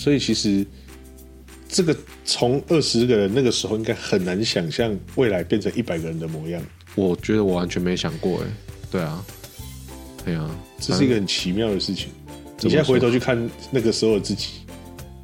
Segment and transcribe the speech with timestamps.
[0.00, 0.64] 所以其实
[1.68, 1.94] 这个
[2.24, 6.62] 从二十个人那个时候，应该很难想象未来变成一百个人的模样。
[6.94, 8.46] 我觉得我完全没想过，哎，
[8.90, 9.22] 对啊，
[10.24, 10.50] 对啊，
[10.80, 12.08] 这是一个很奇妙的事情。
[12.60, 14.62] 你现在回头去看那个时候的自己，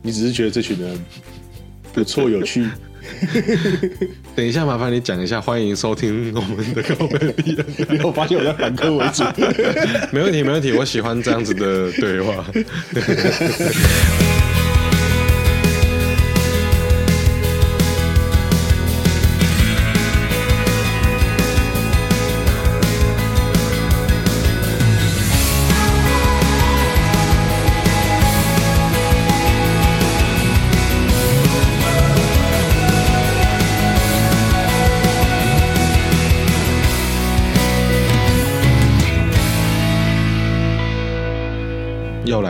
[0.02, 1.02] 你只是觉得这群人
[1.94, 2.68] 不错、有趣。
[4.36, 5.40] 等一下，麻烦你讲一下。
[5.40, 7.56] 欢迎收听我们的高美丽。
[7.88, 9.24] 你有发现我在反客为主？
[10.12, 10.72] 没问题，没问题。
[10.72, 12.44] 我喜欢这样子的对话。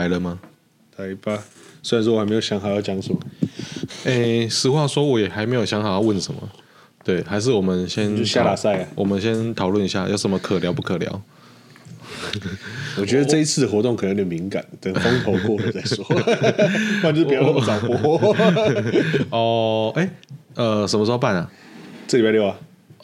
[0.06, 0.38] 来了吗？
[0.98, 1.42] 来吧。
[1.82, 3.20] 虽然说我还没有想好要讲什么。
[4.04, 6.40] 哎、欸，实话说，我也还没有想好要问什么。
[7.04, 8.88] 对，还是我们先下大赛啊。
[8.94, 11.22] 我们先讨论一下，有什么可聊不可聊？
[12.98, 16.04] 我觉得这一次的活动可能有点敏感，等风头过了再说。
[16.06, 16.14] 不
[17.02, 18.34] 然就是不要那么早播。
[19.30, 20.10] 哦，哎、欸，
[20.54, 21.50] 呃，什么时候办啊？
[22.06, 22.56] 这礼拜六啊。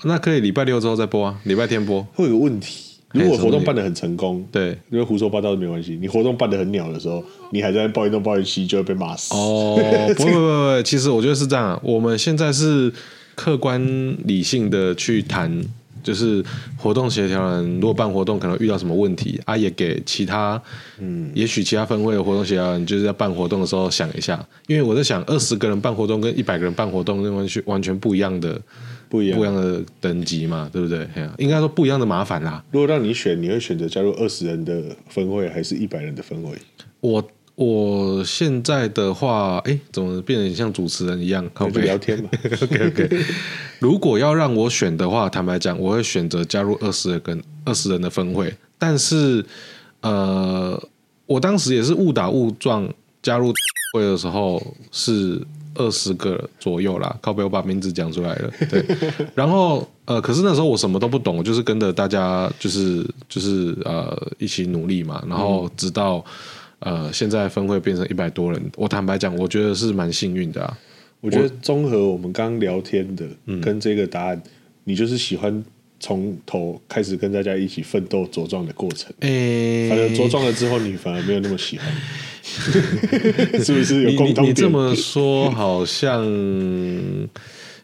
[0.04, 2.02] 那可以礼拜六之后再播啊，礼拜天播。
[2.14, 2.91] 会有个问题。
[3.12, 5.98] 如果活动办得很成功，对，因为胡说八道都没关系。
[6.00, 9.34] 你活动办得很鸟的时候，你还在抱怨东抱怨西，就会被骂死。
[9.34, 9.76] 哦，
[10.16, 11.78] 不不不不， 其实我觉得是这样。
[11.84, 12.92] 我们现在是
[13.34, 13.80] 客观
[14.24, 15.62] 理性的去谈，
[16.02, 16.42] 就是
[16.76, 20.60] 活动协调人如果办活动可能遇到什么问题啊，也给其他，
[20.98, 28.60] 嗯，也许其他分会的活动协调人就是在办活动的时候想一下，因为我在想，二十个人办活动跟一百个人办活动，那完全完全不一样的。
[29.12, 31.06] 不一样，不一样的等级嘛，对不对？
[31.36, 32.64] 应该说不一样的麻烦啦。
[32.70, 36.56] 如果让你选，你会选择加入二十人的分会，还是一百人的分会？
[37.00, 37.22] 我
[37.54, 41.46] 我现在的话，哎，怎么变得像主持人一样？
[41.52, 42.30] 靠北聊天嘛。
[42.62, 43.10] OK OK。
[43.80, 48.54] 如果要让我选的话，坦白讲，我会选择加入二十人跟二十人的分会。
[48.78, 49.44] 但是，
[50.00, 50.82] 呃，
[51.26, 52.90] 我当时也是误打误撞
[53.22, 53.52] 加入
[53.92, 55.38] 会的时候是。
[55.74, 58.50] 二十个左右啦，靠北我把名字讲出来了。
[58.70, 58.84] 对，
[59.34, 65.24] 然后呃，可是那时候我什么都不懂，我就是跟着大家，就是就是呃一起努力嘛。
[65.28, 66.24] 然后直到
[66.80, 70.78] 呃现在分会变成一百多人，我坦白讲，我觉得是蛮幸运的啊。
[71.20, 73.24] 我觉得综合我们刚刚聊天的
[73.60, 74.50] 跟这个答案，嗯、
[74.84, 75.64] 你就是喜欢
[76.00, 79.12] 从头开始跟大家一起奋斗茁壮的过程。
[79.20, 81.86] 哎、欸，反正茁壮了之后，你反而没有那么喜欢。
[83.62, 84.44] 是不是有共同点？
[84.44, 86.24] 你你这么说好像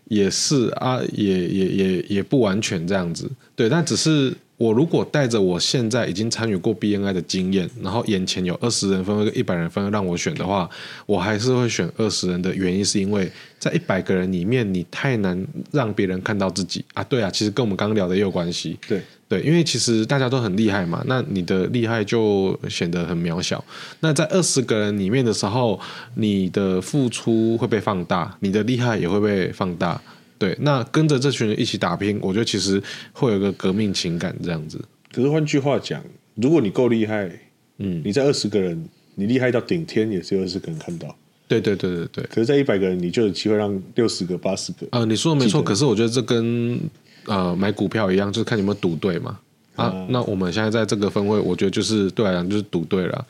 [0.07, 3.31] 也是啊，也也也也不完全这样子。
[3.55, 10.69] 对，但只是我如果带着我现在已经参与过 BNI 的经验，然后眼前有二十人分会跟一百人分让我选的话，
[11.07, 17.03] 我还是会选二十人的原因是因为在一百个人里面，你太难让别人看到自己啊。
[17.05, 18.77] 对啊，其实跟我们刚刚聊的也有关系。
[18.87, 19.01] 对。
[19.29, 23.63] 对，因为其实大家都很厉害嘛，那你的厉害就显得很渺小。
[24.01, 25.79] 那在二十个人里面的时候，
[26.15, 30.01] 你的付出会被放大，你的厉害也会被放大。
[30.39, 32.81] 对，那跟着这群人一起打拼，我觉得其实
[33.13, 34.81] 会有一个革命情感这样子。
[35.13, 36.03] 可是换句话讲，
[36.37, 37.31] 如果你够厉害，
[37.79, 41.15] 嗯，你在二十个人，你厉害到顶天，也是有二十个人看到。
[41.49, 42.25] 对对对对对。
[42.25, 44.87] 可是，在一百个人，你就有机会让六十个、八十个。
[44.91, 45.63] 啊、呃，你说的没错。
[45.63, 46.79] 可是我觉得这跟
[47.25, 49.39] 呃，买股票一样，就是看你有没有赌对嘛。
[49.75, 53.27] 啊，那我们现在在这个分位，我觉得就是对来讲就是赌对了。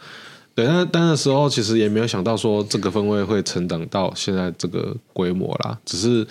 [0.55, 5.79] 对，那但那时候其实也没有想到说这个分位会成长到现在这个规模啦。
[5.85, 6.27] 只是，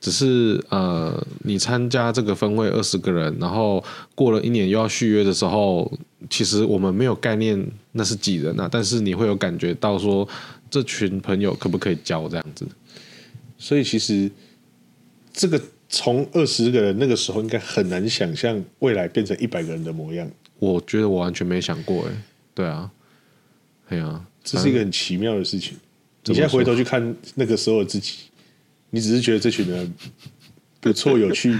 [0.00, 5.90] 只是呃，你参加这个分会二十个人，然后过了一年又要续约的时候，
[6.28, 10.28] 其实我们没有概念那是几人啊，但是你会有感觉到说
[10.70, 12.66] 这群朋友可不可以交这样子。
[13.56, 14.30] 所以其实
[15.32, 15.60] 这个。
[15.90, 20.30] 从二十个人那个时候，应该很难想象未来变成一百个人的模样。
[20.58, 22.12] 我觉得我完全没想过，哎，
[22.54, 22.90] 对啊，
[23.88, 25.78] 对啊，这是一个很奇妙的事情。
[26.24, 28.27] 你现在回头去看那个时候的自己，
[28.90, 29.92] 你只是觉得这群人
[30.80, 31.54] 不错、有趣。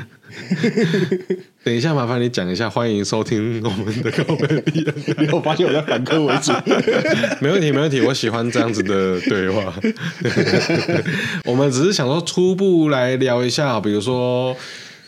[1.62, 2.70] 等一下，麻烦你讲一下。
[2.70, 4.86] 欢迎收听我们的高美丽。
[5.18, 6.52] 你有发现我在反客为主？
[7.40, 8.00] 没问题，没问题。
[8.00, 9.74] 我喜欢这样子的对话。
[11.44, 14.56] 我们只是想说初步来聊一下，比如说。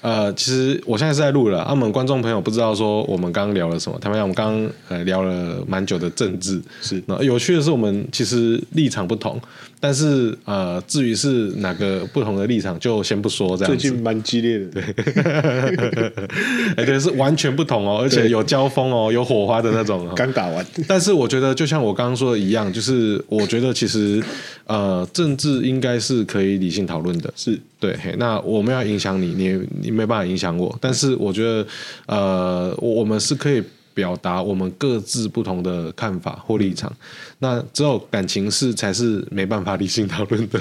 [0.03, 9.39] 呃，其实我现在是在录了，啊，我们观众朋友不知道说我们刚刚聊了什么，他们讲我们刚刚呃聊了蛮久的政治，是那有趣的是我们其实立场不同，
[9.81, 13.79] 但是呃至于是哪个不同的立场就先不说这样子。
[13.79, 14.83] 最近蛮激烈的，对，
[16.77, 20.65] 哎对，是完全不同哦，而且有交锋哦，有火花的那种，刚打完。
[20.87, 24.23] 但是我觉得就像我刚刚说的一样，就是我觉得其实
[24.67, 27.97] 呃，政治应该是可以理性讨论的，是对。
[28.19, 31.67] 那我们要影响你，你你没办法影响我，但是我觉得，
[32.07, 33.63] 呃，我们是可以。
[33.93, 36.93] 表达我们各自不同的看法或立场，
[37.39, 40.61] 那只有感情是才是没办法理性讨论的，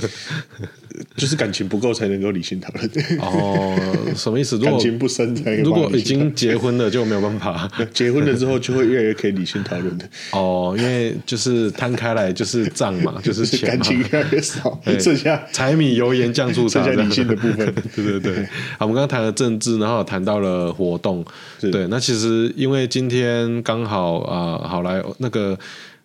[1.16, 2.90] 就是感情不够才能够理性讨论。
[3.19, 3.75] 哦，
[4.16, 4.56] 什么意思？
[4.57, 10.10] 如果感情不深才如果已经结婚了就没有办法， 结婚了之后就会越来越可以理性讨论的。
[10.34, 17.72] 哦，因为就是摊开来就是账嘛， 就是钱嘛，感情越来越少，剩下柴米油盐酱醋茶，剩下理性的部分。
[17.95, 18.44] 对对对，
[18.80, 21.24] 好，我们刚刚谈了政治，然后谈到了活动，
[21.60, 23.19] 对，那其实因为今天。
[23.19, 25.57] 天刚好啊、呃，好来那个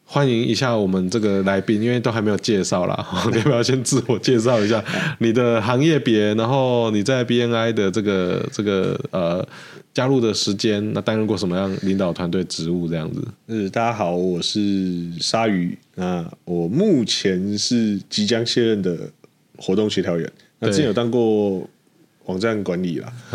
[0.06, 4.82] 欢迎一下我们这个来宾，因为都还没有介绍啦， 你要不要先自我介绍一下
[5.18, 9.46] 你的行业别，然后你在 BNI 的这个这个呃
[9.92, 13.26] 加入的时间，那担任过什么样领导团队职务这样子？
[13.48, 18.96] 嗯，大家好，我是鲨鱼，那我目前是即将卸任的
[19.56, 20.30] 活动协调员，
[20.60, 21.68] 那之前有当过
[22.26, 23.12] 网站管理啦，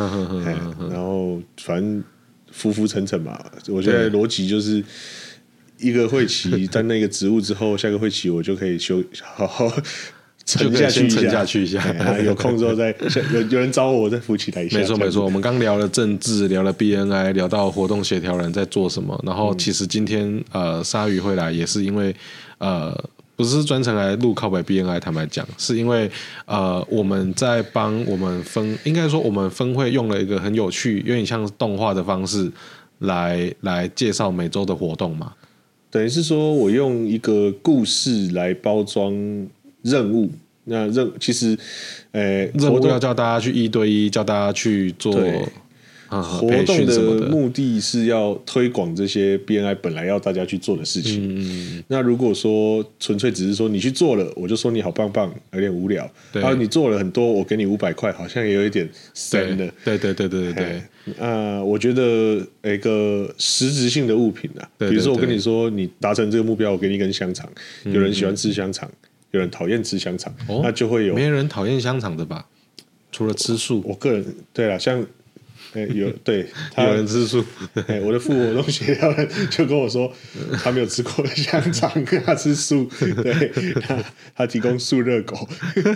[0.90, 2.04] 然后反正。
[2.52, 4.84] 浮浮沉沉嘛，我觉得逻辑就是
[5.80, 9.72] 一个会期在那个职务之后，下个会期我就可以休好好
[10.46, 11.82] 沉下去，沉下去一下，
[12.24, 12.96] 有空之后再
[13.34, 14.78] 有有人找我，我再扶起来一下。
[14.78, 22.16] 没错没错，我们刚聊了政治，聊了 BNI，聊到活动协调人在做什么，然后其实今天呃鲨鱼会来也是因为
[22.60, 22.96] 呃。
[23.36, 26.12] 不是专程来录靠北 BNI，坦白讲，是因为
[26.46, 32.52] 呃，我们在帮我们分，应该说我们分会用了一个很有趣，有点像动画的方式
[32.98, 35.32] 来来介绍每周的活动嘛。
[35.92, 39.14] 等于是说我用一个故事来包装
[39.82, 40.30] 任务，
[40.66, 41.58] 那任其实，
[42.12, 45.14] 呃，任务要叫大家去一对一，叫大家去做。
[46.10, 51.38] 活动的目的是要推广这些 BNI 本来要大家去做的事情。
[51.38, 56.10] 嗯、那如果说纯粹只是说你去做了，我就说你好棒棒，有点无聊。
[56.34, 59.72] 然后你做了很多，我给你五百块，好像也有一点深的。
[59.86, 60.82] 对对对对对对。
[61.18, 67.48] 呃，我觉得一个实质性的物品啊，比如说我跟你说，你达成这个目标，我给你一根香肠。
[67.86, 68.90] 有人喜欢吃香肠，
[69.32, 70.34] 有人讨厌吃香肠，
[70.64, 71.14] 那就会有。
[71.14, 72.48] 没人讨厌香肠的吧？
[73.12, 73.84] 除了吃素。
[73.86, 75.06] 我个人对了，像。
[75.74, 77.44] 哎，有 对，他有人吃素。
[77.88, 80.12] 哎，我的副活动协调人就跟我说，
[80.64, 81.92] 他没有吃过香肠，
[82.26, 82.90] 他吃素。
[83.00, 83.52] 对，
[83.82, 83.98] 他
[84.36, 85.48] 他提供素热狗，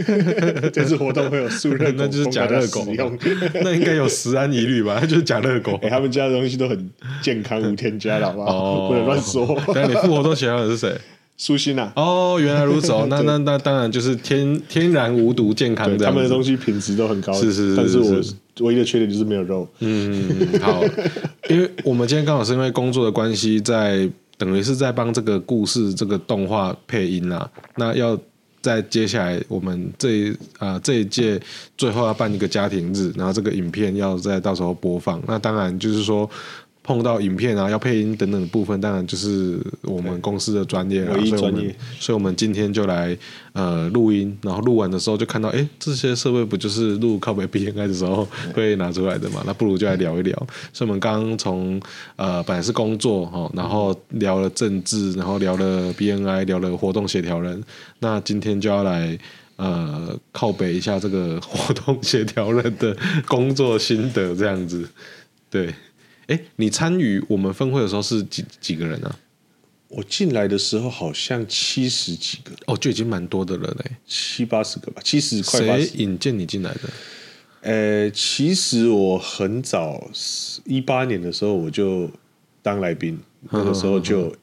[0.72, 2.86] 这次活动会有素热狗，那就是假热狗。
[3.64, 4.98] 那应该有食安疑虑吧？
[5.00, 5.80] 他就是假热狗。
[5.82, 6.90] 哎，他们家的东西都很
[7.22, 8.88] 健康，无添加的，好不好？
[8.90, 9.60] 不能乱说。
[9.74, 10.96] 那你副活动协调人是谁？
[11.38, 11.92] 舒心呐。
[11.96, 13.08] 哦，原来如此哦。
[13.12, 16.06] 那那那当然就是天天然无毒、健康的。
[16.06, 17.76] 他们的东西品质都很高，是是是。
[17.76, 18.22] 但是我。
[18.60, 19.68] 唯一的缺点就是没有肉。
[19.80, 20.30] 嗯，
[20.62, 20.84] 好，
[21.50, 24.08] 因为我们今天刚好是因为工作的关系，在
[24.38, 27.50] 等于是在帮这个故事这个动画配音啊。
[27.78, 28.16] 那要
[28.62, 31.42] 在接下来我们这啊、呃、这一届
[31.76, 35.20] 最后要办一个家庭日，然后这个影片要在到时候播放。
[35.28, 36.30] 那当然就是说。
[36.84, 43.18] 碰到影片啊，要配音等等的部分，当然就是我们公司的专业啊，所以我们，所以我们今天就来
[43.54, 49.42] 呃录音，然后录完的时候就看到，哎，这些设备不就是录靠北 BNI 的时候会拿出来的嘛？
[49.46, 50.36] 那不如就来聊一聊。
[50.74, 51.82] 所以我们刚刚从
[52.18, 57.64] 呃本来是工作哈，然后聊了政治，然后聊了 BNI，聊了活动协调人，
[58.00, 59.18] 那今天就要来
[59.56, 62.94] 呃靠北一下这个活动协调人的
[63.26, 64.86] 工作心得，这样子，
[65.50, 65.74] 对。
[66.28, 69.20] 哎，你参与我们分会的时候是几几个人呢、啊？
[69.90, 75.60] 我进来的时候好像七十几个，哦，就已经蛮多的了嘞，七八十个吧，七十块。
[75.60, 76.90] 谁引荐你进来的？
[77.62, 80.10] 呃，其实我很早
[80.66, 82.10] 一八年的时候我就
[82.62, 83.20] 当来宾，
[83.52, 84.36] 那个时候就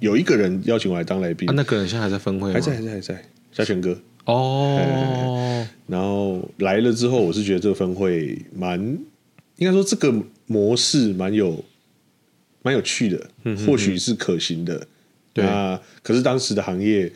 [0.00, 2.54] 有一个人邀请我来当来宾，啊、那个人现在还在分会吗？
[2.54, 4.00] 还在，还在，还在，嘉泉哥。
[4.24, 8.80] 哦， 然后来了之后，我是觉得这个分会蛮。
[9.56, 10.12] 应该说这个
[10.46, 11.64] 模式蛮有
[12.62, 13.30] 蛮有趣的，
[13.66, 14.86] 或许是可行的。
[15.32, 17.12] 对啊，可是当时的行业，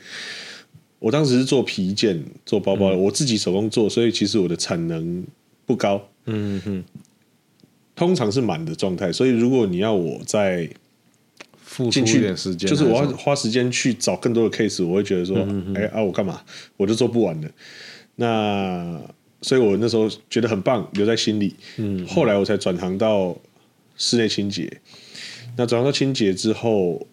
[0.99, 5.25] 我当时是做皮件、做包包的，我自己手工做，所以其实我的产能
[5.65, 6.09] 不高。
[6.27, 6.85] 嗯哼，
[7.95, 9.13] 通常是满的状态。
[9.13, 10.69] 所以如果你要我再
[11.57, 15.37] 付出一点时间，就是我要花时间去找更多的 case，我会觉得说，
[15.77, 16.43] 哎啊，我干嘛？
[16.77, 17.49] 我就做不完的。
[18.17, 19.01] 那
[19.43, 21.55] 所以我那时候觉得很棒，留在心里。
[21.77, 23.37] 嗯，后来我才转行到
[23.97, 24.81] 室内清洁。
[25.57, 27.07] 那转行到清洁之后，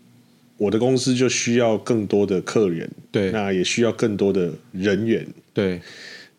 [0.58, 5.82] 我的公司就需要更多的客人，对，那也需要更多的人员，对。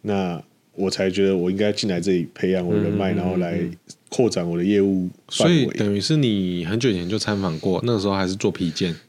[0.02, 0.42] 那
[0.74, 3.58] 我才觉得我应该进来这里培养我的人脉，嗯，然后来
[4.08, 5.08] 扩展我的业务。
[5.28, 9.00] 所以等于是你很久以前就参访过，那个时候还是做皮件，对。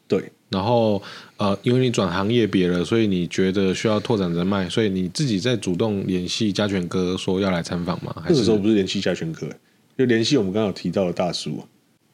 [0.49, 1.01] 然后
[1.37, 8.15] 呃，因为你转行业别了，所以你觉得需要拓展人脉，所以你自己在主动联系嘉全哥说要来参访吗？
[8.21, 9.47] 还是那个时候不是联系嘉全哥，
[9.97, 11.63] 就联系我们刚刚有提到的大叔。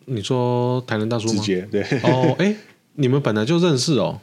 [0.05, 1.33] 你说台南大叔吗？
[1.35, 2.55] 子杰对哦，哎，
[2.95, 4.19] 你们本来就认识哦。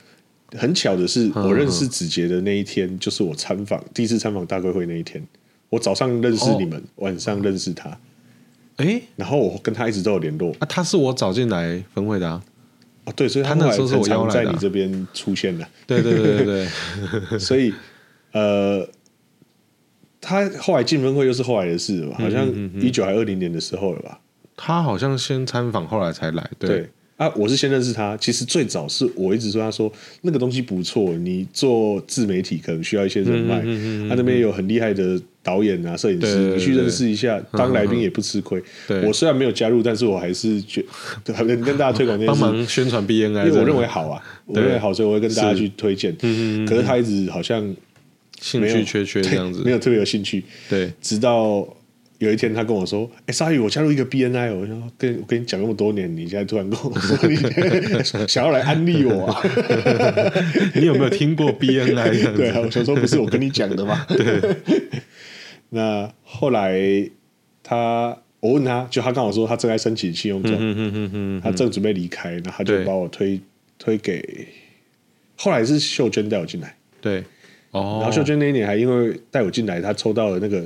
[0.58, 5.24] 很巧的是，我认识子杰的那一天，就是我参访第一次参访大贵会那一天。
[5.68, 7.96] 我早上认识你们，哦、晚上认识他。
[8.76, 10.50] 哎，然后我跟他一直都有联络。
[10.58, 12.42] 啊，他是我找进来分会的啊。
[13.10, 15.66] 哦，对，所以他那时候是我邀在你这边出现的。
[15.86, 16.68] 对对对对
[17.28, 17.38] 对。
[17.38, 17.74] 所以，
[18.32, 18.88] 呃，
[20.20, 22.46] 他后来进分会又是后来的事了，好像
[22.80, 24.20] 一九还二零年的时候了吧。
[24.56, 26.50] 他好像先参访，后来才来。
[26.58, 26.68] 对。
[26.68, 28.16] 对啊，我是先认识他。
[28.16, 33.56] 其实最早是我一直说，他说那个东西不错，你做自媒体可能需要一些人脉。
[33.56, 38.62] 他、嗯嗯嗯啊、那边有很厉害的导演啊、摄影师，你去认识一下，当来宾也不吃亏。
[38.88, 40.82] 对我虽然没有加入，但是我还是觉
[41.22, 46.16] 得能跟大家推广这件事，帮忙宣传 BNI，因为我认为好啊，我认为好，所以我会跟大家去推荐。
[46.66, 47.60] 可是他一直好像
[48.40, 50.42] 兴趣缺缺这样子，没有特别有兴趣。
[50.70, 51.68] 对，直到。
[52.20, 57.34] 有一天，他跟我说：“哎、欸，鲨鱼，我加入一个 BNI，我说跟我跟你讲那么多年，你现在突然跟我说你
[58.28, 59.42] 想要来安利我、啊，
[60.76, 62.32] 你有没有听过 BNI？
[62.36, 64.04] 对啊，我想说不是我跟你讲的吗？
[64.06, 64.38] 对。
[65.70, 66.78] 那后来
[67.62, 73.40] 他，我问他就他跟我说他正在申请信用证，嗯嗯嗯他正准备离开，然后他就把我推
[73.78, 74.46] 推给，
[75.36, 77.24] 后来是秀娟带我进来，对，
[77.70, 80.62] 哦，然后秀娟那一年还因为带我进来，他抽到了那个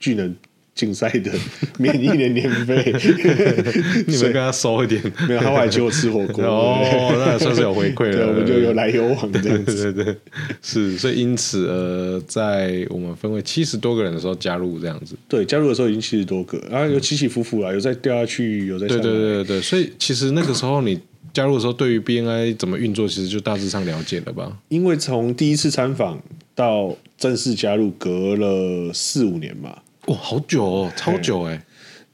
[0.00, 0.34] 巨能。
[0.74, 1.30] 竞赛的
[1.78, 2.82] 免一年年费，
[4.06, 6.42] 你们跟他收一点，没有，他还请我吃火锅。
[6.44, 8.16] 哦，那也算是有回馈了。
[8.16, 10.16] 对，我们就有来有往这样子，对对对，
[10.62, 20.98] 是，所以因此呃，在我们分为七十多个人的时候加入这样子，对，加入的时候已经七十多个，然后有起起伏伏啊，有在掉下去，有在对对对对，所以其实那个时候你
[21.34, 24.56] 加入的时候，对于 BNI 怎么运作，其实就大致上了解了吧？
[24.68, 26.18] 因为从第一次参访
[26.54, 29.76] 到正式加入，隔了四五年嘛。
[30.06, 31.64] 哇，好久哦，超久哎！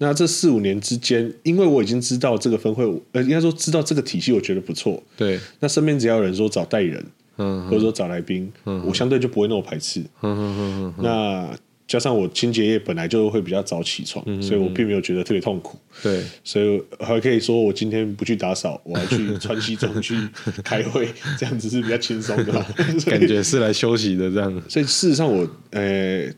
[0.00, 5.02] 那这四五年之间，因为我已经知道这个分会，呃，应该说知道这个体系，我觉得不错。
[5.16, 7.04] 对，那身边只要有人说找代理人，
[7.38, 10.00] 嗯，或者说找来宾，嗯，我相对就不会那么排斥。
[10.22, 11.02] 嗯嗯嗯嗯。
[11.02, 15.76] 那加上我清洁业本来就会比较早起床，所以我并没有觉得特别痛苦。
[16.02, 20.14] 对，所以还可以说我今天不去打扫，我还去穿西装去
[20.62, 22.52] 开会， 这样子是比较轻松的。
[23.06, 24.62] 感觉是来休息的这样。
[24.68, 26.30] 所以事实上，我呃。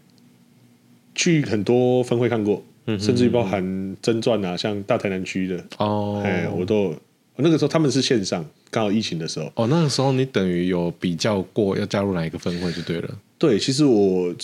[1.21, 6.95] 去很多分会看过，嗯、甚至于包含真传啊，像大台南区的哦，哎，我都
[7.37, 9.53] 那个时候他们是线上，刚好疫情的时候。
[9.55, 13.19] 哦，那个时候你等于有比较过要加入哪一个分会就对了。
[13.37, 14.35] 对，其实我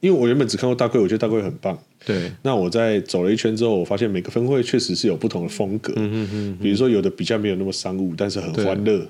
[0.00, 1.78] 因为我原本只看过大贵，我觉得大贵很棒。
[2.06, 5.92] 对，那我在走了一圈之后，我发现每个分会确实是有不同的风格。
[5.96, 9.06] 嗯哼哼，比如说有的比较没有那么商务，但是很欢乐。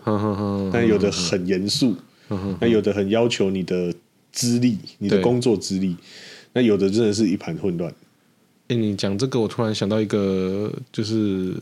[0.73, 1.95] 但有的很严肃。
[2.29, 3.93] 哼哼，那有的很要求你的
[4.33, 5.97] 资历，你的工作资历。
[6.55, 7.93] 那有的真的是一盘混乱。
[8.69, 11.55] 哎，你讲这个，我突然想到一个，就是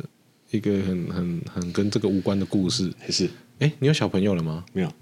[0.53, 2.93] 一个很很很跟这个无关的故事。
[3.01, 4.65] 还是，哎，你有小朋友了吗？
[4.73, 4.93] 没有。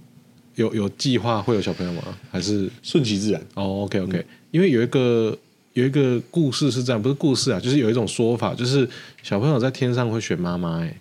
[0.54, 2.02] 有有计划会有小朋友吗？
[2.30, 3.40] 还是顺其自然？
[3.54, 4.24] 哦，OK OK。
[4.50, 5.36] 因为有一个
[5.74, 8.88] 有一个故事是这样，不是故事啊，就是有一种说法，就是
[9.22, 10.80] 小朋友在天上会选妈妈。
[10.80, 11.00] 哎，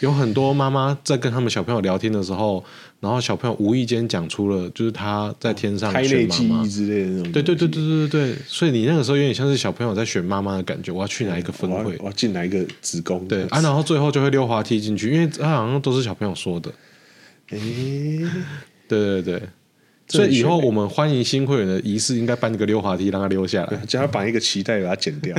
[0.00, 2.64] 有很多妈妈在跟他们小朋友聊天的时候。
[3.00, 7.32] 然后小朋友无意间讲出了，就是他在天上选妈妈，之类的那种。
[7.32, 10.90] 对对对对对对，所以你那个时候有点像是小朋友在选妈妈的感觉。
[10.90, 11.96] 我要去哪一个分会？
[12.00, 13.26] 我要进哪一个子宫？
[13.28, 16.72] 对啊，然后最后就会溜滑梯进去，因为他好像都是小朋友说的。
[17.50, 18.20] 诶，
[18.88, 19.42] 对 对对。
[20.08, 25.36] 所以以后我们欢迎新会员的仪式，应该办一个溜滑梯，让他溜下来， 叫他绑一个脐带，把它剪掉，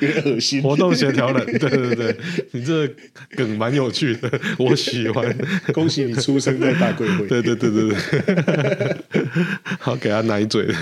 [0.00, 0.60] 有点恶心。
[0.60, 2.16] 活动协调人，对对对，
[2.50, 2.88] 你这
[3.36, 5.36] 梗蛮有趣的，我喜欢。
[5.72, 8.96] 恭喜你出生在大贵会，对对对对对。
[9.78, 10.66] 好，给他奶嘴。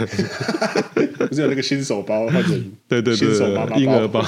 [1.29, 2.49] 不是有那个新手包或者
[2.87, 3.29] 对对对
[3.81, 4.21] 婴儿包？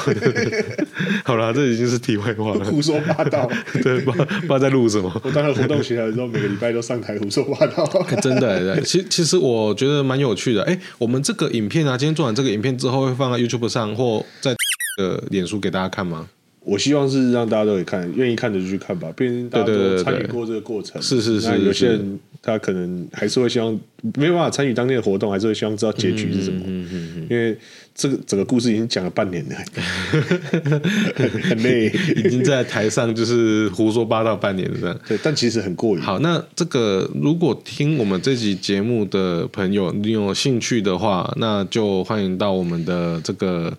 [1.25, 3.49] 好了，这已经是题外话了，胡说八道。
[3.83, 5.21] 对，不知道在录什么。
[5.23, 7.86] 我当了活动协调人之后，每个礼拜都上台胡说八道。
[8.23, 10.63] 真的，其其实我觉得蛮有趣的。
[10.65, 14.55] 哎，我们这个影片啊，今天做完这个影片之后，会放在 YouTube 上或在
[15.01, 16.29] 呃脸书给大家看吗？
[16.61, 19.09] 我希望是让大家都可以看，愿意看的就去看吧。
[19.17, 21.59] 毕竟大家都参与过这个过程，是是是。
[21.61, 23.79] 有些人他可能还是会希望
[24.17, 26.61] 没有办法参与当天的活动，还是会希望知道结局是什么。
[26.67, 27.27] 嗯嗯嗯。
[27.31, 27.57] 因为
[27.97, 29.57] 这个整个故事已经讲了半年了，
[31.17, 35.01] 很累，已经在台上就是胡说八道半年了这样。
[35.09, 36.03] 对，但其实很过瘾。
[36.03, 43.73] 好，那这个如果听我们这集节目的朋友，你有兴趣的话，那就欢迎到我们的这个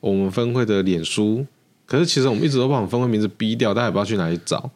[0.00, 1.46] 我们分会的脸书。
[1.86, 4.70] 可是其实我们一直都把我们分会名字逼掉，大家也不知道去哪里找。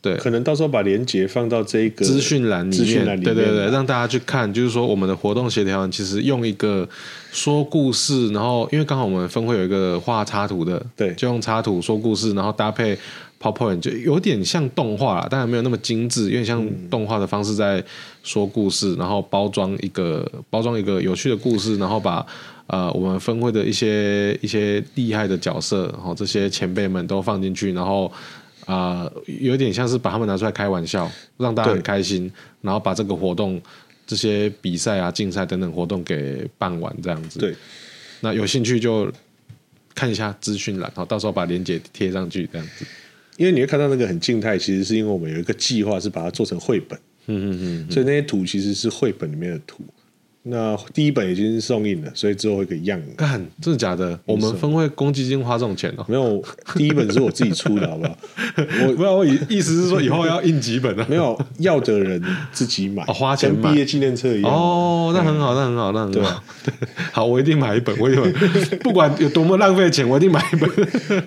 [0.00, 4.52] 对，可能到时候把链接放到这个资讯栏里面，里面对对对，让大家去看。
[4.54, 6.88] 就是说，我们的活动协调其实用一个
[7.32, 12.96] 说故事，然后因为刚好我们分会有一个画插图的，对，就用插图说故事，然后搭配
[13.40, 17.82] PowerPoint，就有点像动画啦，当然没有那么精致，有点像动画的方式在
[18.22, 22.24] 说故事，然后包装一个包装一个有趣的故事，然后把
[22.68, 28.12] 呃我们分会的一些一些厉害的角色，然后这些前辈们都放进去，然后。
[28.68, 33.58] 啊、呃，有点像是把他们拿出来开玩笑，让大家很开心，然后把这个活动、
[34.06, 37.38] 这些比赛啊、竞赛等等活动给办完，这样子。
[37.38, 37.56] 对，
[38.20, 39.10] 那有兴趣就
[39.94, 42.84] 看一下资讯栏，好，到时候把链接贴上去，这样子。
[43.38, 47.58] 因为你会看到那个很静态，其实是因为我们有一个计划是把它做成绘本，嗯嗯
[47.88, 49.82] 嗯，所以那些图其实是绘本里面的图。
[50.50, 53.00] 那第一本已经送印了，所以之后会给样。
[53.16, 54.18] 干，真的假的？
[54.24, 56.04] 我们分会公积金花这种钱哦、喔？
[56.08, 56.42] 没有，
[56.74, 58.18] 第一本是我自己出的，好不好？
[58.88, 61.06] 我不要，我意意思是说以后要印几本呢、啊？
[61.08, 64.50] 没有，要的人自己买，哦、花钱买，毕业纪念册一样。
[64.52, 66.42] 哦，那很好，那很好，那很好。
[67.12, 68.32] 好，我一定买一本，我一定买，
[68.82, 70.68] 不管有多么浪费钱，我一定买一本。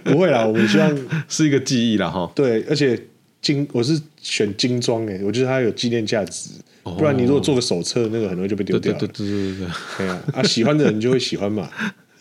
[0.03, 0.97] 不会啦，我们希望
[1.27, 2.31] 是一个记忆啦哈。
[2.35, 2.99] 对，而且
[3.41, 6.49] 精，我是选精装诶，我觉得它有纪念价值。
[6.83, 8.99] 不然你如果做个手册，那个很容易就被丢掉了。
[8.99, 10.23] 对对对对对对啊！
[10.33, 11.69] 啊，喜欢的人就会喜欢嘛。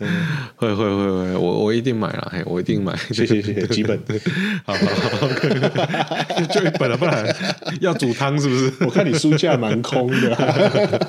[0.01, 0.09] 嗯，
[0.57, 2.97] 会会会会，我我一定买了，嘿，我一定买。
[3.13, 3.99] 谢谢谢谢，几本。
[4.65, 4.87] 好好
[5.21, 5.29] 好，
[6.53, 7.37] 就一本了，不然
[7.81, 8.73] 要煮汤是不是？
[8.81, 11.09] 我看你书架蛮空的。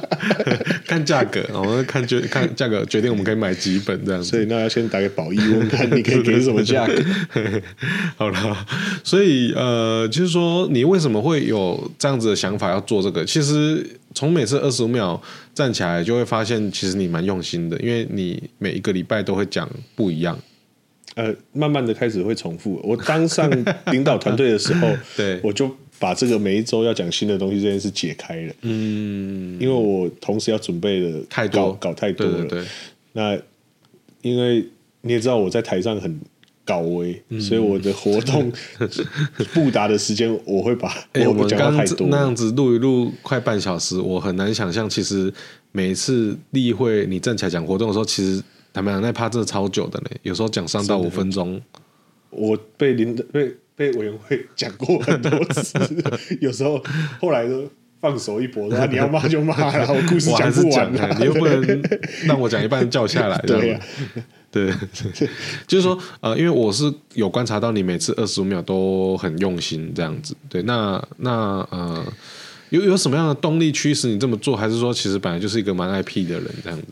[0.85, 4.29] 看价格，我们看决看价格决定我们可以买几本这样子。
[4.29, 6.93] 所以那要先打给宝义问看你可以给什么价格。
[8.17, 8.67] 好了，
[9.03, 13.23] 所以呃，就是说你为什么会有这样子的想法要做这个？
[13.23, 13.85] 其实。
[14.13, 15.19] 从每次二十五秒
[15.53, 20.37] 站起来，就会发现其实你蛮用心的，因为你每一个礼拜都会讲不一样。
[21.15, 22.79] 呃，慢慢的开始会重复。
[22.83, 23.49] 我当上
[23.91, 28.53] 领导团队的时候， 对，我就把这个每一周要讲新的东西这件事解开了。
[28.61, 32.39] 嗯，因为我同时要准备的太多，搞太多了。
[32.39, 32.67] 对对对。
[33.13, 33.37] 那
[34.21, 34.65] 因为
[35.01, 36.19] 你也知道我在台上很。
[36.71, 38.49] 搞微，所以我的活动
[39.53, 40.89] 布达的时间，我会把
[41.25, 42.07] 我们讲太多。
[42.09, 44.89] 那样子录一录快半小时，我很难想象。
[44.89, 45.33] 其实
[45.73, 51.61] 每一次例会你站起来讲活动的时候，其实坦白讲那趴真的超久的呢，有时候讲三到五分钟。
[52.29, 55.77] 我被领被被委员会讲过很多次，
[56.39, 56.81] 有时候
[57.19, 61.83] 后来都放手一搏，然后你要骂就骂，然后故事讲不完，你又不能
[62.25, 63.77] 让我讲一半叫下来，对
[64.51, 64.69] 对，
[65.65, 72.05] 就是说，呃，因为我是有观察到你每次二十五秒都很用心这样子，对，那那呃，
[72.69, 74.55] 有有什么样的动力驱使你这么做？
[74.57, 76.87] 还是说，其实本来就是一个蛮爱 P 的人这样子？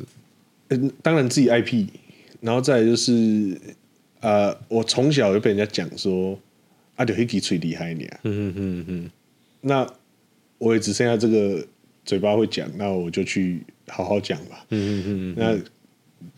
[0.69, 1.87] 嗯，当然自己爱 P，，
[2.39, 3.59] 然后再来就是，
[4.21, 6.39] 呃，我从小就被人家讲说，
[6.95, 9.11] 啊，就黑鸡最厉害你啊，嗯嗯嗯，
[9.59, 9.85] 那
[10.59, 11.61] 我也只剩下这个
[12.05, 15.59] 嘴巴会讲，那我就去好好讲吧，嗯嗯嗯，那。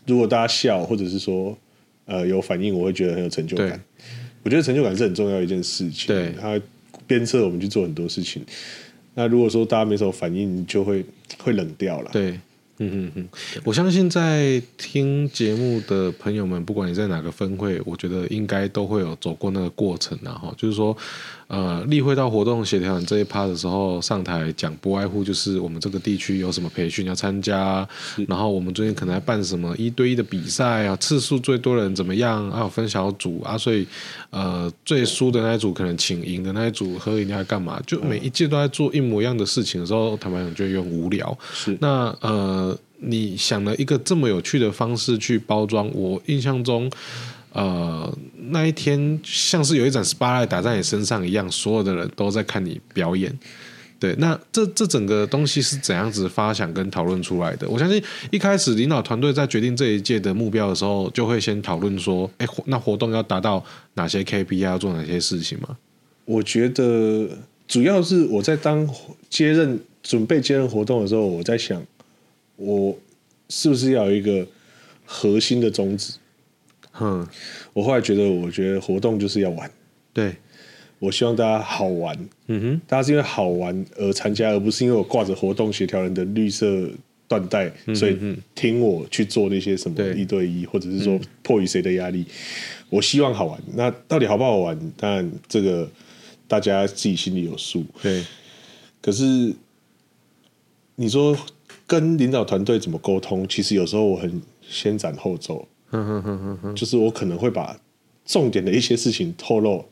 [0.06, 1.56] 如果大家笑，或者是说，
[2.06, 3.80] 呃，有反应，我会觉得很有成就感。
[4.42, 6.08] 我觉得成就感是很重要一件事情。
[6.08, 6.60] 对，它
[7.06, 8.44] 鞭策我们去做很多事情。
[9.14, 11.04] 那如果说大家没什么反应，就会
[11.38, 12.10] 会冷掉了。
[12.12, 12.30] 对，
[12.78, 13.28] 嗯嗯嗯，
[13.64, 20.96] 我相信在听节目的朋友们，不管你在哪个分会，我觉得应该都会有走过那个过程，然后就是说。
[21.52, 27.86] 呃，例会到活动协调这一趴的时候，上台讲不外乎就是我们这个地区有什么培训要参加，
[28.26, 33.86] 然后我们最近可能还办什么一对一的比赛啊，次数最多的人怎么样，还有分小组啊，所以
[34.30, 37.78] 呃，最输的那一组可能请赢的那一组喝饮料还干嘛？
[37.86, 41.38] 就每一届都在做一模一样的事情的时候，坦白讲就有点无聊。
[41.52, 46.90] 是那呃，你想了一个这么有趣的方式去包装，我印象中。
[47.54, 48.10] 呃，
[48.50, 53.36] 那一天像是有一盏 spotlight 打在你身上一样，所有的人都在看你表演。
[53.98, 57.68] 对，那这这整个东西是怎样子发想跟讨论出来的？
[57.68, 58.02] 我相信
[58.32, 65.76] 一开始领导团队在决定这一届的目标的时候，就会先讨论说，哎，那活动要达到哪些 KPI，要做哪些事情吗？
[66.24, 67.28] 我觉得
[67.68, 68.88] 主要是我在当
[69.30, 71.80] 接任准备接任活动的时候，我在想，
[72.56, 72.98] 我
[73.48, 74.44] 是不是要有一个
[75.04, 76.14] 核心的宗旨？
[77.00, 77.26] 嗯，
[77.72, 79.70] 我后来觉得，我觉得活动就是要玩。
[80.12, 80.36] 对，
[80.98, 82.16] 我希望大家好玩。
[82.48, 86.66] 嗯哼，大家是因为好玩而参加，而不是因为我挂着活动协调人的绿色
[87.28, 88.18] 缎带，嗯、所以
[88.54, 92.20] 听我去做那些什么一对一，或者是说迫于谁的压力。
[92.20, 92.26] 嗯、
[92.90, 93.58] 我希望好玩。
[93.74, 94.78] 那到底好不好玩？
[94.96, 95.90] 当然这个
[96.46, 97.84] 大家自己心里有数。
[98.02, 98.22] 对，
[99.00, 99.54] 可是
[100.96, 101.34] 你说
[101.86, 103.48] 跟领导团队怎么沟通？
[103.48, 105.66] 其实有时候我很先斩后奏。
[105.92, 107.78] 嗯哼哼哼哼，就是我可能会把
[108.24, 109.84] 重点的一些事情透露，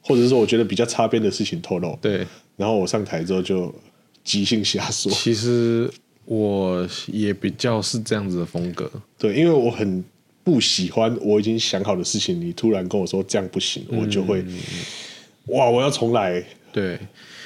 [0.00, 1.98] 或者是说我觉得比较擦边的事情透露。
[2.00, 3.74] 对，然后我上台之后就
[4.22, 5.10] 即兴瞎说。
[5.10, 5.90] 其实
[6.26, 8.90] 我也比较是这样子的风格。
[9.18, 10.04] 对，因为我很
[10.44, 14.44] 不喜欢我已经想好的事情，你突然跟我说这样不行，嗯、我就会
[15.46, 16.44] 哇，我要重来。
[16.72, 16.98] 对，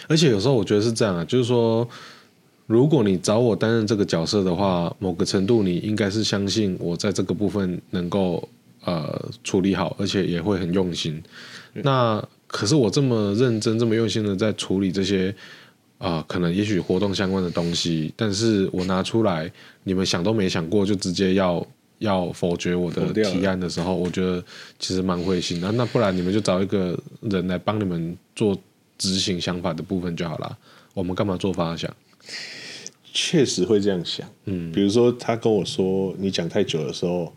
[0.09, 1.89] 而且有时候我觉得是这样啊，就是说。
[2.67, 8.49] 如果你找我担任这个角色的话，某个程度你应该是相信我在这个部分能够
[8.85, 11.23] 呃处理好，而且也会很用心。
[11.75, 15.33] 那可是我这么认真、这么用心的在处理这些
[15.99, 19.51] 啊、呃，可能也许活动相关的东西，但是我拿出来，
[19.85, 21.65] 你们想都没想过就直接要
[21.99, 24.43] 要否决我的提案的时候，我觉得
[24.79, 25.71] 其实蛮灰心的。
[25.73, 28.59] 那不然你们就找一个人来帮你们做
[28.99, 30.59] 执行想法的部分就好了。
[30.95, 31.89] 我们干嘛做发想？
[33.19, 37.33] 确实会这样想，嗯，比如说他跟我说你讲太久的时候，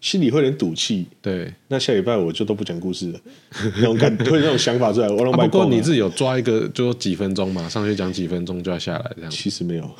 [0.00, 3.20] 心里会有点赌气，对，那下礼拜我就都不讲故事了，
[3.78, 5.08] 那种感，会 那种想法出来。
[5.08, 9.30] 我能、啊、不过你自己有抓一个，就几分钟嘛，上去讲几分钟就要下来这样。
[9.30, 9.90] 其实没有，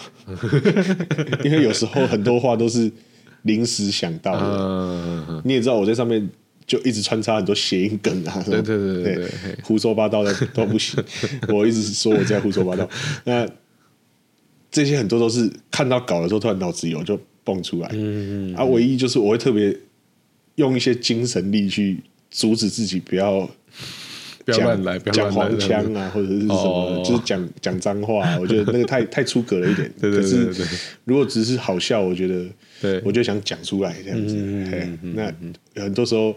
[1.45, 2.89] 因为有时候很多话都是
[3.43, 6.31] 临时想到的，嗯、你也知道我在上面
[6.65, 9.29] 就一直穿插很多谐音梗啊，对对对对，对，
[9.65, 11.03] 胡说八道的都不行，
[11.49, 12.89] 我一直说我在胡说八道，
[13.25, 13.45] 那。
[14.73, 17.89] 这些很多都是看到稿的时候，突然脑子有就蹦出来。
[17.93, 18.57] 嗯嗯，嗯。
[18.57, 19.77] 啊，唯一就是我会特别
[20.55, 21.99] 用一些精神力去
[22.31, 23.47] 阻止自己不要
[24.47, 28.37] 不要乱来，讲黄腔啊，或者是什么，哦、就是讲讲脏话。
[28.41, 29.93] 我觉得那个太太出格了一点。
[30.01, 30.67] 对对对，是
[31.05, 32.47] 如果只是好笑，我觉得，
[32.81, 34.35] 对，我就想讲出来这样子。
[34.39, 35.15] 嗯嗯嗯。
[35.75, 36.35] 那很多时候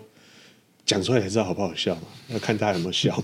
[0.86, 2.02] 讲出来才知道好不好笑嘛，
[2.34, 3.18] 要看大家有没有笑。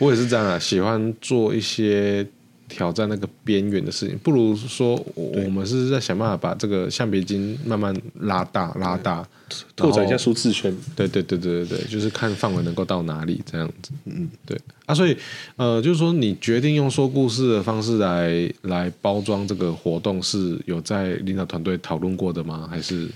[0.00, 2.26] 我也是这样啊，喜欢做一些。
[2.68, 9.26] 挑战那个边缘的事情，不如说我们是在想办法把这个橡皮筋慢慢拉大、拉大，
[9.74, 10.76] 拓展一下舒适圈。
[10.94, 13.92] 对对对对对对，就是看范围能够到哪里这样子。
[14.04, 15.16] 嗯，对啊，所以
[15.56, 22.66] 呃，就是说你决定用说故事的方式来来包装这个活动，是有在领导团队讨论过的吗？
[22.70, 23.08] 还是？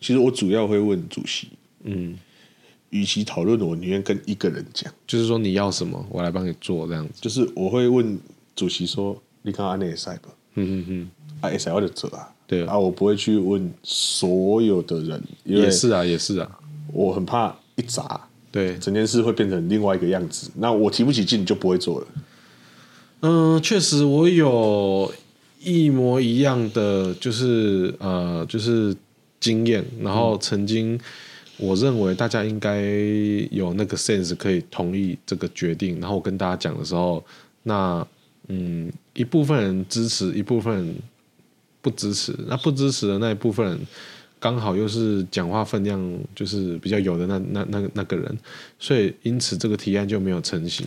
[0.00, 1.48] 其实我主要会问主席。
[1.84, 2.18] 嗯。
[2.90, 7.14] 与其讨论，我宁愿跟一个人讲，就是说你要什么，我来帮你做这样子。
[7.20, 8.18] 就是我会问。
[8.62, 12.64] 主席说：“你看阿内赛吧，嗯嗯嗯，啊会赛我就走啊，对。
[12.64, 16.48] 啊，我不会去问所有的人，也是啊，也是啊，
[16.92, 18.20] 我很怕一砸，
[18.52, 22.06] 对，整件事会变成另外一个样子，那我提不起劲就不会做了。
[23.22, 25.12] 嗯，确实我有
[25.60, 28.94] 一模一样的，就是呃，就是
[29.40, 30.96] 经验，然后曾经
[31.56, 32.80] 我认为大家应该
[33.50, 37.24] 有那个 sense 可以同意这个决定，然后我跟大家讲的时候，
[37.64, 38.06] 那。”
[38.48, 40.94] 嗯，一部分人支持，一部分人
[41.80, 42.34] 不支持。
[42.48, 43.78] 那不支持的那一部分人，
[44.40, 46.00] 刚好又是讲话分量
[46.34, 48.38] 就是比较有的那那那那个人，
[48.78, 50.84] 所以因此这个提案就没有成型。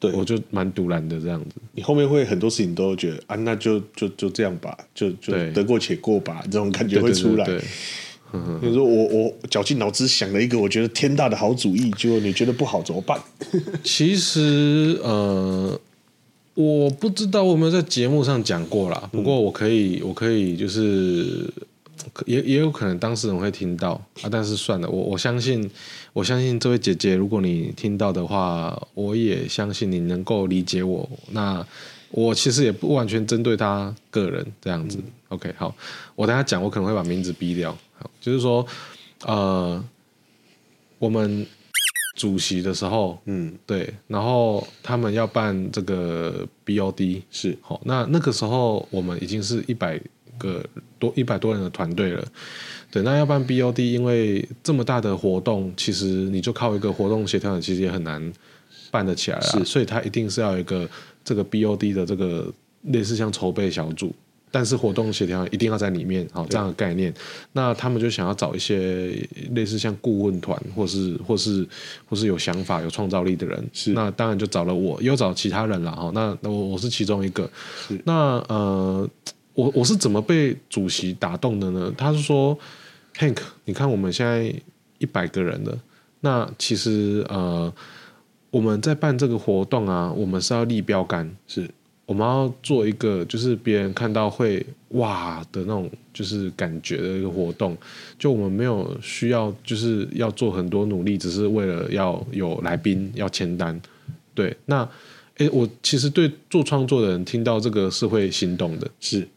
[0.00, 1.56] 对，我就蛮独然的这样子。
[1.72, 7.44] 你后面会很多事情都觉得啊，那就就就这样吧，就就得过且过吧，这种感觉会出来。
[7.44, 7.60] 对，
[8.62, 13.20] 你说我我绞尽脑汁想了一个我觉得天大的好主意，结果你觉得不好怎么办？
[13.82, 15.80] 其实呃。
[16.58, 21.48] 我不知道我有没有在节目上讲过啦，不过我可以，我可以就是
[22.26, 23.92] 也也有可能当事人会听到
[24.22, 25.70] 啊，但是算了，我我相信，
[26.12, 31.08] 我相信这位姐姐，如果你听到的话，我也相信你能够理解我。
[31.30, 31.64] 那
[32.10, 34.98] 我其实也不完全针对她个人这样子。
[34.98, 35.72] 嗯、OK，好，
[36.16, 37.70] 我等下讲，我可能会把名字逼掉。
[37.96, 38.66] 好，就是说，
[39.24, 39.80] 呃，
[40.98, 41.46] 我们。
[42.18, 47.56] 主席的时候，嗯，对，然后他们要办这个 BOD 是。
[47.62, 50.00] 好，那那个时候我们已经是一百
[50.36, 50.64] 个
[50.98, 52.26] 多一百多人的团队了，
[52.90, 58.32] 对，那要办 BOD，因为这么大的活动，其实你就靠一个活动协调，其实也很难
[58.90, 60.90] 办得起来啊，是，所以他一定是要有一个
[61.24, 62.52] 这个 BOD 的这个
[62.82, 64.12] 类似像筹备小组。
[64.50, 67.12] 但是活动协调一定要在里面，好这样的概念。
[67.52, 69.12] 那他们就想要找一些
[69.52, 71.66] 类似像顾问团，或是或是
[72.08, 73.68] 或是有想法、有创造力的人。
[73.72, 76.10] 是，那当然就找了我，又找其他人了哈。
[76.14, 77.50] 那我我是其中一个。
[77.86, 79.08] 是，那呃，
[79.54, 81.92] 我我是怎么被主席打动的呢？
[81.96, 82.58] 他是说
[83.16, 84.52] ，Hank，你看我们现在
[84.98, 85.78] 一百个人了，
[86.20, 87.72] 那其实呃，
[88.50, 91.68] 我们在办这个活动啊，我们是要立标杆，是。
[92.08, 97.76] 我们要做一个，就是别人看到会哇的那种，就是感觉的一个活动。
[98.18, 103.78] 就我们没有需要，就是要做很多努力，只是为了要有来宾要签单。
[104.32, 104.88] 对，那
[105.36, 109.28] 诶，我其实对做创作的人听到这个是会心动的，是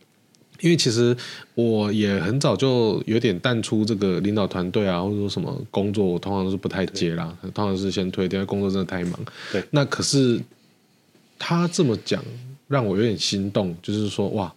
[0.61, 1.13] 因为其实
[1.55, 9.19] 我也很早就有点淡出这个领导团队啊，或者说什么工作，我通常都是不太接啦，通常是先推掉，因为工作真的太忙。
[9.51, 10.39] 对，那可是
[11.37, 12.23] 他这么讲，
[12.71, 14.51] 让我有点心动，就是说哇。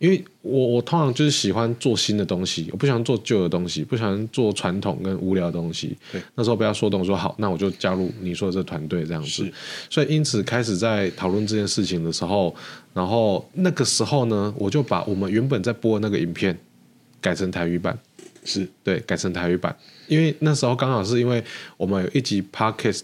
[0.00, 5.94] 因为我我通常就是喜欢做新的东西，我不喜欢做旧的东西，不喜欢做传统跟无聊的东西。
[6.10, 9.46] 对，那时候不要说动，说好，那我就加入你说的这个团队这样子。
[9.90, 12.56] 所以因此开始在讨论这件事情的时候，
[12.94, 16.58] 然后那个时候呢，我就把我们原本在播的那个影片
[17.20, 17.98] 改成台语版，
[18.42, 19.76] 是对，改成台语版。
[20.08, 21.44] 因为那时候刚好是因为
[21.76, 23.02] 我们有一集 podcast，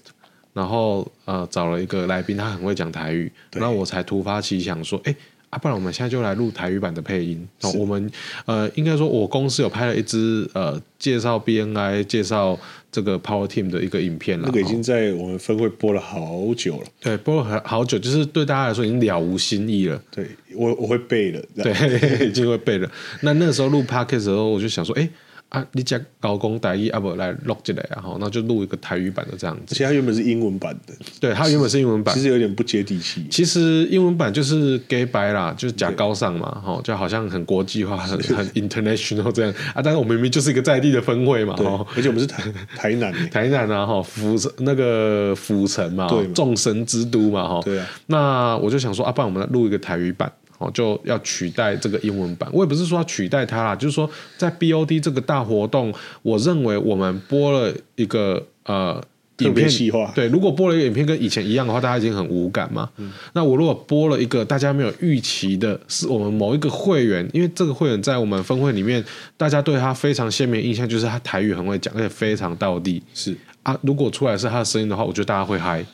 [0.57, 5.15] 然后呃找了一个来宾，他很会讲台语，然后我才突发奇想说，哎。
[5.49, 7.47] 啊，不然我们现在就来录台语版的配音。
[7.79, 8.11] 我们
[8.47, 12.59] 呃，应该说，我公司有拍了一支呃，介绍 BNI、介绍
[12.91, 14.47] 这个 Power Team 的一个影片了。
[14.49, 16.87] 那个已经在我们分会播了好久了。
[17.01, 20.03] 对，播了好好久，就是对大家来说已经了无新意了。
[20.11, 21.41] 对，我我会背了。
[21.55, 21.73] 对，
[22.27, 22.91] 已经会背了。
[23.21, 25.09] 那那个时候录 Podcast 的时候，我就想说，哎。
[25.49, 29.75] 啊，你讲高工台语啊，不来录进来，然后那就录一个台语版的这样子。
[29.75, 33.25] 而且它原本是英文版的，对，它原本是英文版，其实有点不接地气。
[33.31, 39.81] 其实英文版就是假掰啦，就是假高尚嘛，哈，就好像很国际化、很很 international 这样啊。
[39.81, 42.43] 但是我们明明就是一个在地的分会嘛，哈，而且我们是台
[42.77, 47.87] 台南， 台南啊，哈，府城那个府城嘛，众神之都嘛，哈，对啊。
[48.07, 50.31] 那我就想说，啊，不然我们来录一个台语版。
[50.59, 52.49] 哦，就要取代这个英文版。
[52.53, 55.93] 我也不是说要取代它啦，就是说在 BOD 这个大活动，
[56.23, 59.03] 我认为我们播了一个呃
[59.39, 59.69] 影片，
[60.15, 62.89] 对，如果播了一个影片跟以前一样的话，大家已经很无感嘛。
[62.97, 69.05] 嗯、那我如果播了一个大家没有预期的，是我们某一个会员，因为这个会员在我们分会里面，
[69.37, 73.03] 大家对他非常鲜明印象，就是他台语很会讲，而且非常道地。
[73.13, 75.85] 是啊，如果出来是他的声音的话，我觉得大家会嗨。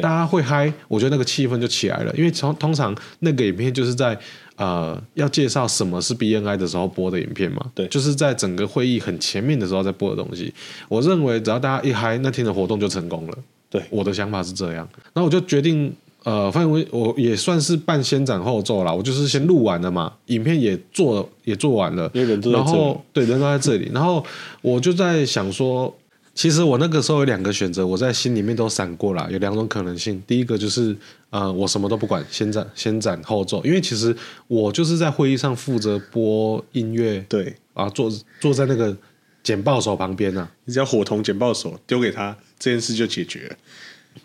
[0.00, 4.18] 大家会嗨，我觉得那个气氛就起来了，因为通通常那个影片就是在
[4.56, 10.54] 呃要介绍什么是 BNI 的时候播的影片嘛，对，就是在整个会议很前面的时候在播的东西。
[10.88, 13.38] 我认为只要大家一嗨，那天的活动就成功了。
[13.68, 14.88] 对，我的想法是这样。
[15.12, 24.24] 那我就决定，呃，反正我我也算是半先斩后奏了，我就是先录完了嘛，影片也做也做完了，然后对，人都在这里，然后
[24.62, 25.94] 我就在想说。
[26.34, 30.22] 其实我那个时候有两个选择，我在心里面都闪过了，有两种可能性。
[30.26, 30.96] 第一个就是，
[31.30, 34.16] 呃，我什么都不管，先斩先斩后奏，因为其实
[34.48, 38.96] 我就是在会议上负责播音乐，对啊，坐坐在那个
[39.42, 43.56] 简报手旁边啊，你只要伙同简报手丢给他，这件事就解决了。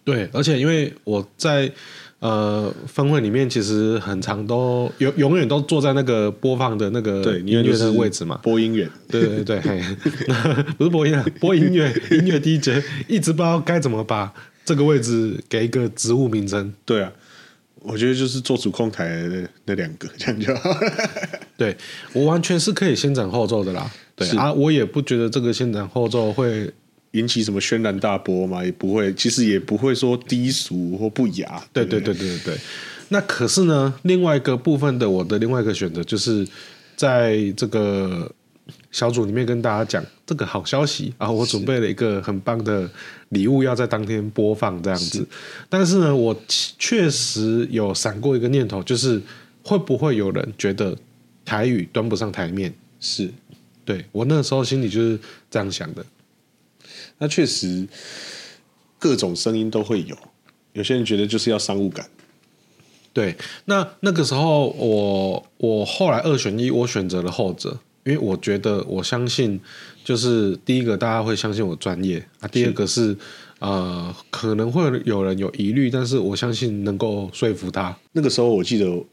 [0.04, 1.72] 对，而且因为我在。
[2.20, 9.62] 呃，分会里面其实很长都永永远都坐在那个播放的那个音乐的位置嘛，播音员，对对对，
[10.80, 14.34] 不是播音啊，播音乐音乐 DJ，一直不知道该怎么把
[14.66, 16.74] 这个位置给一个职务名称。
[16.86, 17.12] 对啊，
[17.82, 20.72] 我觉得就是做主控台的那两个这样就好。
[21.56, 21.78] 对，
[22.14, 23.92] 我完全是可以先斩后奏的啦。
[24.16, 26.74] 对啊，我也不觉得这个先斩后奏会。
[27.18, 28.64] 引起什么轩然大波嘛？
[28.64, 31.64] 也不会，其实也不会说低俗或不雅。
[31.74, 32.58] 对对对对对对。
[33.10, 36.48] 那可是呢，另外一个部分的我的另外一个选择，就是
[36.96, 38.30] 在这个
[38.92, 42.90] 小组里面跟大家讲这个好消息啊，我准备了一个很棒的
[43.30, 45.20] 礼物，要在当天播放这样子。
[45.20, 45.26] 是。
[45.70, 49.22] 但是呢，我确实有闪过一个念头，就是
[49.64, 50.96] 会不会有人觉得
[51.46, 52.74] 台语端不上台面？
[53.00, 53.30] 是。
[53.86, 55.18] 对，我那时候心里就是
[55.50, 56.06] 这样想的。
[57.20, 57.88] 那确实，
[59.00, 60.16] 各种声音都会有。
[60.74, 62.08] 有些人觉得就是要商务感。
[63.12, 69.60] 对，那那个时候我我后来二选一，我选择了后者，因为我觉得我相信，
[70.04, 73.18] 就是第一个大家会相信我专业啊，第二个是，是
[73.58, 77.98] 呃可能会有人有疑虑，但是我相信能够说服他。
[78.12, 79.04] 那个时候我记得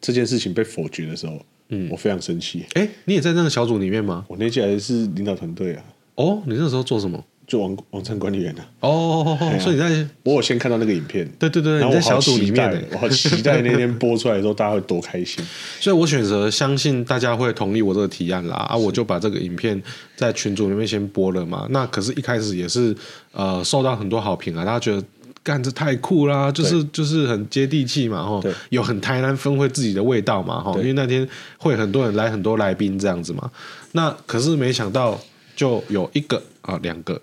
[0.00, 2.64] 这件事情被否决的时候，嗯，我非常生气。
[2.72, 4.24] 哎，你也在那个小组里面吗？
[4.26, 5.84] 我那届还是领导团队啊。
[6.14, 7.22] 哦，你那时候做什么？
[7.50, 15.44] 做网网站管理员的哦，所以你在我有先看到那个影片，对对对，然后我在小组里面，我好期待那天播出来的时候大家会多开心，
[15.80, 19.82] 所以我选择相信大家会同意我这个提案啦，啊，我就把这个影片
[20.14, 21.66] 在群组里面先播了嘛。
[21.70, 22.94] 那可是，一开始也是
[23.32, 25.02] 呃受到很多好评啊，大家觉得
[25.42, 33.50] 干这太酷啦，就是就是很接地气嘛，哈，有很台南分会自己的味道嘛，哈，因为那天会很多人来，很多来宾这样子嘛。
[33.90, 35.20] 那可是没想到
[35.56, 37.20] 就有一个啊两个。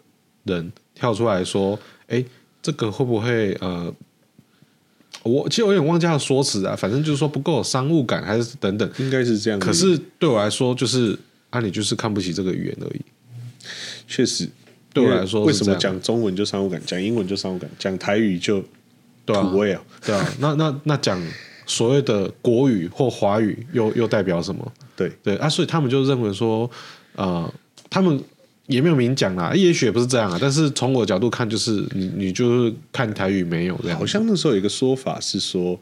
[0.47, 2.23] 人跳出来说：“哎，
[2.61, 3.93] 这个会不会呃，
[5.23, 9.59] 我其实我有点忘记他的说辞啊，反正就是说不够有商务感，还是等等，应该是这样。
[9.59, 11.17] 可是对我来说，就是
[11.49, 13.01] 啊，你就是看不起这个语言而已。
[14.07, 14.49] 确实，
[14.93, 18.63] 对我来说，为什么讲中文就商务感，讲英文就商务感，讲台语就
[19.25, 19.81] 土味啊？
[20.05, 21.21] 对啊，那那那讲
[21.65, 24.71] 所谓的国语或华语又又代表什么？
[24.95, 26.69] 对对啊，所以他们就认为说，
[27.15, 27.53] 呃，
[27.89, 28.19] 他们
[28.67, 30.37] 也没有明讲啦，也许也不是这样啊。
[30.39, 33.97] 但是从我的角度看，就是你你就是看台语没有这样。
[33.97, 35.79] 好像那时候有一个说法是说，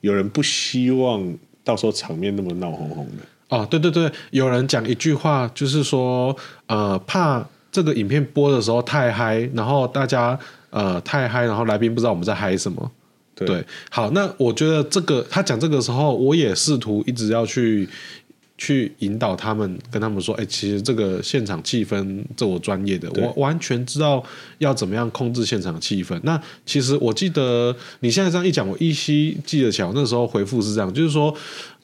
[0.00, 1.22] 有人不希望
[1.62, 3.22] 到时候场面那么闹哄哄的。
[3.50, 6.34] 哦，对对对，有人讲一句话，就是说，
[6.66, 10.36] 呃，怕这个影片播的时候太嗨，然后大家
[10.70, 12.90] 呃太嗨，然后来宾不知道我们在嗨什么。
[13.34, 17.88] 对，对，好，那我觉得这个他讲这个时候，我也试图一直要去
[18.56, 24.22] 去引导他们，跟他们说，哎，其实这个现场气氛，这我专业的，我完全知道
[24.58, 26.18] 要怎么样控制现场气氛。
[26.22, 31.34] 那其实我记得你现在这样一讲，我依稀记得起来，那时候回复是这样，就是说，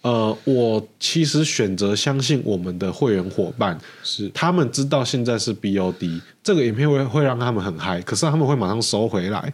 [0.03, 9.53] 呃，我其实选择相信我们的会员伙伴，是他们知道现在是 BOD，这个影片会会让他们很嗨，可是他们会马上收回来。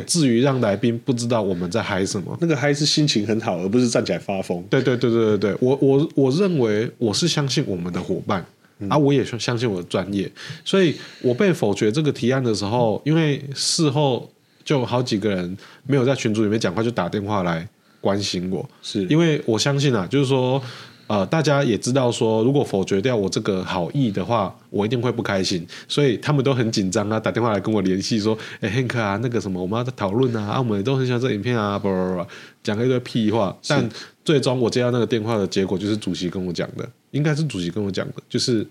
[0.00, 2.36] 不至于让来宾不知道我们在嗨什么。
[2.40, 4.62] 那个嗨是心情很好，而不是站起来发疯。
[4.70, 8.44] 对对对对对对，我我我认为我是相信我们的伙伴，
[8.78, 10.30] 嗯、啊，我也相信我的专业。
[10.64, 14.30] 所以我被否决这个提案的时候，因为事后
[14.64, 15.56] 就好几个人
[15.86, 17.68] 没有在群组里面讲话，就打电话来
[18.00, 20.62] 关心我，是因为我相信啊，就是说。
[21.08, 32.26] 呃，大家也知道说，如果否决掉我这个好意的话，我一定会不开心，所以他们都很紧张啊，打电话来跟我联系说，哎，Hank 啊，那个什么，我们要在讨论啊，啊，我们都很喜欢这影片啊，不不不，
[32.64, 33.56] 讲一堆屁话。
[33.68, 33.88] 但
[34.24, 38.66] 最终我接到那个电话的结果，就是主席跟我讲的，应该是主席跟我讲的，就是，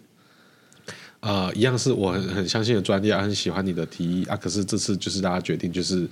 [1.22, 6.06] 呃，一样是我很很相信的专业，很喜欢你的提议啊，可是这次就是大家决定，就是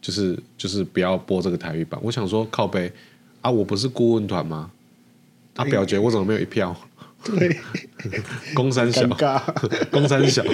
[0.00, 2.00] 就是就是不要播这个台语版。
[2.04, 2.92] 我想说靠背
[3.40, 4.70] 啊，我不是顾问团吗？
[5.56, 6.76] 他、啊、表决我怎么没有一票？
[7.24, 7.58] 对，
[8.54, 9.04] 公三小，
[9.90, 10.44] 公三小，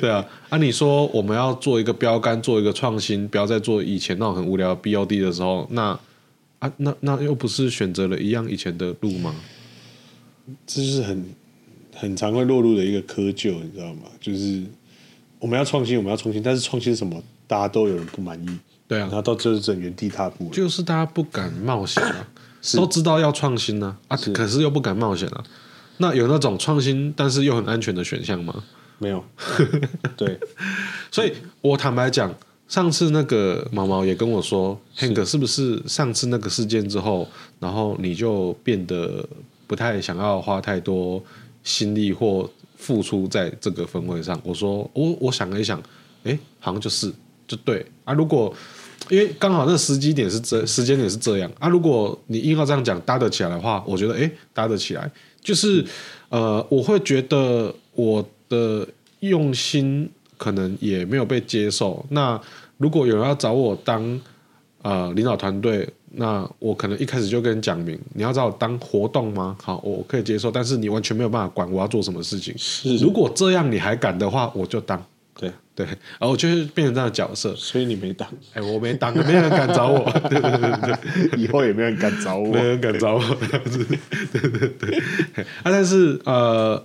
[0.00, 0.24] 对啊。
[0.48, 5.98] 啊，你说我们要做一个标杆，做一个创新，不要再做以前那种很无聊的 BOD 的时候，那
[6.60, 9.34] 啊，那那又不是选择了一样以前的路吗？
[10.66, 11.24] 这是很
[11.94, 14.02] 很常会落入的一个窠臼，你知道吗？
[14.18, 14.62] 就是
[15.38, 22.26] 我们要创新，我们要创新，但是创新什么，大家都有人不满意，对啊，然后到最后整原地踏步，就是大家不敢冒险啊。
[22.74, 25.44] 都知道要创新呢，啊，可是又不敢冒险啊。
[25.98, 28.64] 那有那种创新但是又很安全的选项吗？
[28.98, 29.24] 没有。
[30.16, 30.38] 对，
[31.10, 32.34] 所以我坦白讲，
[32.68, 39.24] 上次那个毛毛也跟我说，Hank 是不是上次那个事件之后，然后你就变得
[39.66, 41.22] 不太想要花太多
[41.62, 44.40] 心力或付出在这个氛围上？
[44.42, 45.80] 我说，我我想了一想，
[46.24, 47.12] 哎，好像就是
[47.46, 48.12] 就对啊。
[48.12, 48.52] 如果
[49.08, 55.10] 因为刚好那时机点是这时间点是这样啊，如果你硬要这样讲搭得起来的话，我觉得诶搭得起来，
[55.40, 55.84] 就是
[56.28, 58.86] 呃我会觉得我的
[59.20, 62.04] 用心可能也没有被接受。
[62.10, 62.40] 那
[62.78, 64.20] 如果有人要找我当
[64.82, 69.56] 呃领导团队，那我可能一开始就跟你讲明，你要找我当活动吗？
[69.62, 72.54] 好，我可以接受，但是你完全没有办法管我要做什么事情。
[72.56, 75.02] 是，如果这样你还敢的话，我就当。
[75.38, 75.52] 对。
[75.74, 80.70] 对，然后我就是变成这样的角色，所以你没当，哎，我没当，没人敢找我， 对对对
[81.30, 83.82] 对，以后也没人敢找我，没人敢找我，这样子，
[84.32, 84.68] 对对。
[84.68, 84.98] 对，
[85.42, 86.84] 啊，但是呃。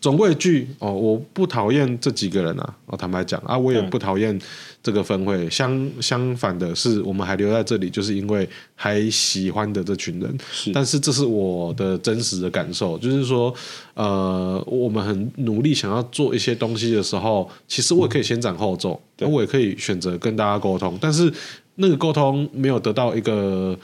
[0.00, 2.74] 总归一句哦，我不讨厌这几个人啊。
[2.86, 4.36] 我坦白讲啊，我也不讨厌
[4.82, 5.48] 这个分会。
[5.50, 10.38] 相相反的是，我们还留在这里，就是因为还喜欢的这群人。
[10.50, 13.54] 是，但是这是我的真实的感受，就是说，
[13.92, 20.96] 呃，我们很努力想要做一些东西的时候，其实我也可以先斩后奏，我也可以选择跟大家沟通。
[20.98, 21.30] 但是
[21.74, 23.78] 那个沟通没有得到一个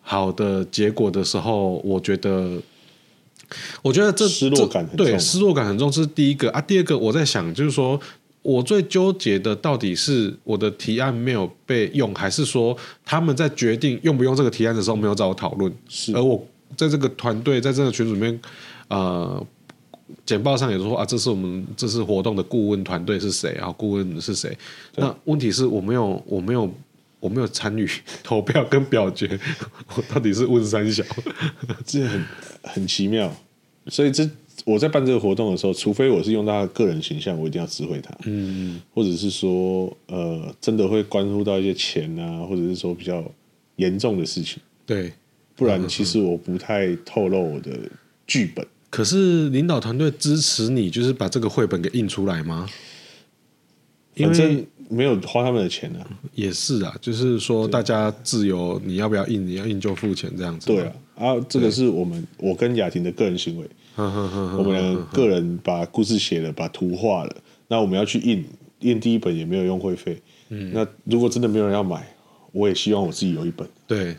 [0.00, 2.56] 好的结果的时候，我觉得。
[3.82, 6.60] 我觉得这失落感很重，对，失落感很重，这是第一个啊。
[6.60, 8.00] 第二个，我在想，就是说
[8.42, 15.72] 我最纠结的到底是我的提案没有被用，还是说他们在决定用不用这个提案的时候没有找我讨论？
[15.88, 16.42] 是，而我
[16.76, 18.40] 在这个团队，在这个群组里面，
[18.88, 19.44] 呃，
[20.24, 23.70] 简报上也说啊，这是我们这次活动的顾问团队是谁啊？
[23.76, 24.56] 顾问是谁？
[24.96, 26.72] 那问题是我没有，我没有，
[27.20, 27.88] 我没有参与
[28.24, 29.38] 投票跟表决，
[29.94, 31.04] 我到底是问三小？
[31.86, 32.24] 这很。
[32.62, 33.34] 很奇妙，
[33.86, 34.28] 所以这
[34.66, 43.24] 我在办这个活动的时候，除非我是用他的个人形象，我一定要知会他，嗯，或者是说，呃，真的会关乎到一些钱啊，或者是说比较
[43.76, 45.10] 严重的事情，对，
[45.56, 47.70] 不然其实我不太透露我的
[48.26, 48.64] 剧本。
[48.90, 52.68] 可是领导团队支持你，就是把这个绘本给印出来吗？
[54.22, 59.46] 反正没有花他们的钱啊，也是啊，就是说大家自由，你要不要印？
[59.46, 60.66] 你要印就付钱这样子。
[60.66, 67.36] 对啊，啊，这个是我们我跟雅婷的个人行为，我们两个个人把故事写了，把图画了，
[67.68, 68.44] 那我们要去印，
[68.80, 70.20] 印第一本也没有用会费。
[70.48, 72.04] 嗯，那如果真的没有人要买，
[72.50, 73.68] 我也希望我自己有一本。
[73.86, 74.16] 对，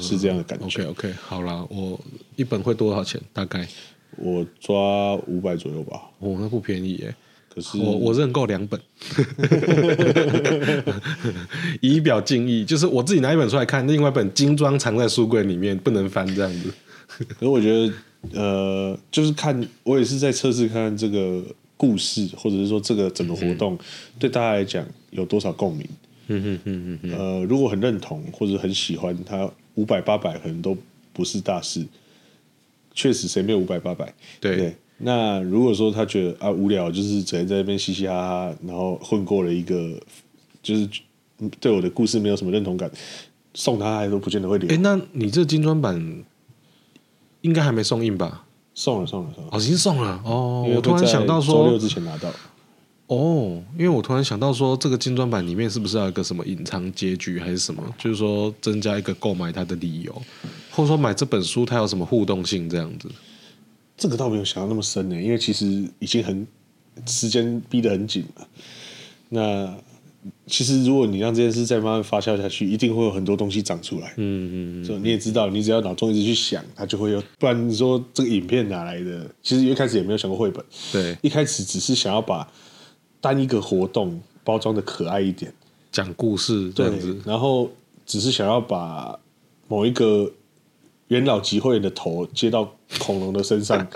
[0.00, 0.82] 是这样的感觉。
[0.84, 2.00] OK OK，好啦，我
[2.36, 3.20] 一本会多少钱？
[3.34, 3.68] 大概
[4.16, 6.02] 我抓五百左右吧。
[6.20, 7.14] 哦，那不便宜耶。
[7.58, 8.80] 可是我我认购两本，
[11.80, 12.64] 以表敬意。
[12.64, 16.72] 就是我自己拿一本出来看，另外一本精装藏在书柜里面，不能翻这样子。
[17.06, 17.92] 可是我觉得，
[18.32, 21.42] 呃，就是看我也是在测试看这个
[21.76, 23.78] 故事，或者是说这个整个活动、嗯、
[24.18, 25.86] 对大家来讲有多少共鸣。
[26.28, 30.76] 嗯嗯嗯嗯呃，如果很认同或者很喜欢，他五百八百可能都
[31.12, 31.84] 不是大事。
[32.94, 34.12] 确实，谁没有五百八百？
[34.40, 34.76] 对。
[34.98, 39.98] 那如果说他觉得啊无聊，就是只能在那边嘻嘻哈哈，然后混过了一个，
[40.62, 40.88] 就是
[41.60, 42.90] 对我的故事没有什么认同感，
[43.54, 44.68] 送他还都不见得会留。
[44.68, 46.24] 哎，那你这精装版
[47.42, 48.44] 应该还没送印吧？
[48.74, 50.68] 送了，送了，送了，哦，已经送了哦。
[50.74, 52.28] 我突然想到说，周六之前拿到。
[53.06, 57.82] 哦，因为我突然想到说，这个精装版里面是不是要有一个什么隐藏结局还是什么？
[57.96, 60.12] 就是说增加一个购买它的理由，
[60.70, 63.08] 或者说买这本书它有什么互动性这样子。
[63.98, 65.66] 这个倒没有想到那么深呢，因为其实
[65.98, 66.46] 已经很
[67.04, 68.48] 时间逼得很紧了。
[69.28, 69.76] 那
[70.46, 74.14] 其实如果你让这件事再慢慢发酵下去，一定会有很多东西长出来。
[74.16, 75.02] 嗯嗯嗯。
[75.02, 77.20] 你也知道，你只要脑中一直去想，它就会有。
[77.40, 79.28] 不然你说这个影片哪来的？
[79.42, 80.64] 其实一开始也没有想过绘本。
[80.92, 81.16] 对。
[81.20, 82.48] 一开始只是想要把
[83.20, 85.52] 单一个活动包装的可爱一点，
[85.90, 87.20] 讲故事这样子。
[87.24, 87.68] 然后
[88.06, 89.18] 只是想要把
[89.66, 90.30] 某一个。
[91.08, 93.86] 元老集会员的头接到恐龙的身上，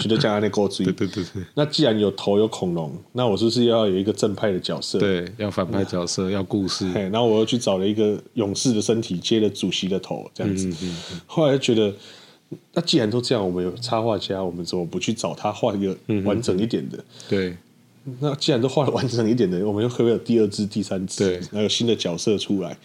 [0.00, 0.86] 觉得这样那够追。
[0.86, 1.42] 对对对对。
[1.54, 4.98] 那既然有头有恐龙，那我是不是要有一个正派的角色？
[4.98, 6.90] 对，要反派角色，要故事。
[6.92, 10.68] 然后我又去找了一个勇士的身体接了主席的头，这样子。
[10.68, 11.20] 嗯嗯嗯。
[11.26, 11.92] 后来就觉得，
[12.74, 16.96] 那既然都这样，我们有插画家，我们怎么不去找他画一个完整一点的？
[16.98, 17.56] 嗯、对。
[18.20, 21.24] 那既然都画了完整一点的，我们又可不可以有第二支、第三支？
[21.24, 21.40] 对。
[21.50, 22.76] 还有新的角色出来。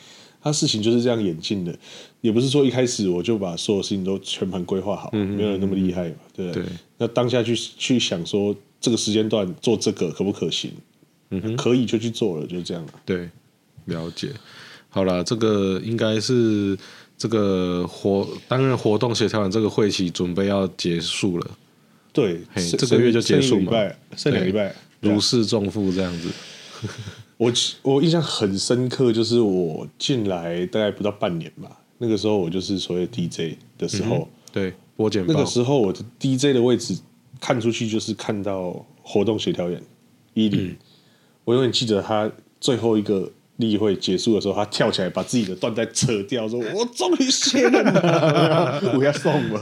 [0.41, 1.77] 他事情就是这样演进的，
[2.21, 6.63] 也不是说一开始我就把所有事情都全盘规划好，没有人那么厉害嘛，对不对？
[6.97, 10.71] 那当下去去想说这个时间段做这个可不可行？
[11.29, 12.93] 嗯哼，可以就去做了，就这样了。
[13.05, 13.29] 对，
[13.85, 14.31] 了解。
[14.89, 16.77] 好了，这个应该是
[17.17, 21.51] 这个活担任活动协调员这个会期准备要结束了。
[22.13, 22.41] 对，
[22.77, 23.71] 这个月就结束嘛，
[24.15, 26.29] 剩礼拜，如释重负这样子。
[27.37, 31.69] 我我印象很深刻，就是我进来大概不到半年吧，
[31.99, 35.31] 那个时候我就是所谓 DJ 的时候，嗯、对，播简报。
[35.31, 36.97] 那个时候我的 DJ 的位置
[37.39, 39.79] 看出去就是看到活动协调员
[40.33, 40.75] 伊林，
[41.45, 49.61] 我永远记得他最后一个例会结束的时候，他跳起来把自己的缎带扯掉，说：“我终于卸了，我要送了。”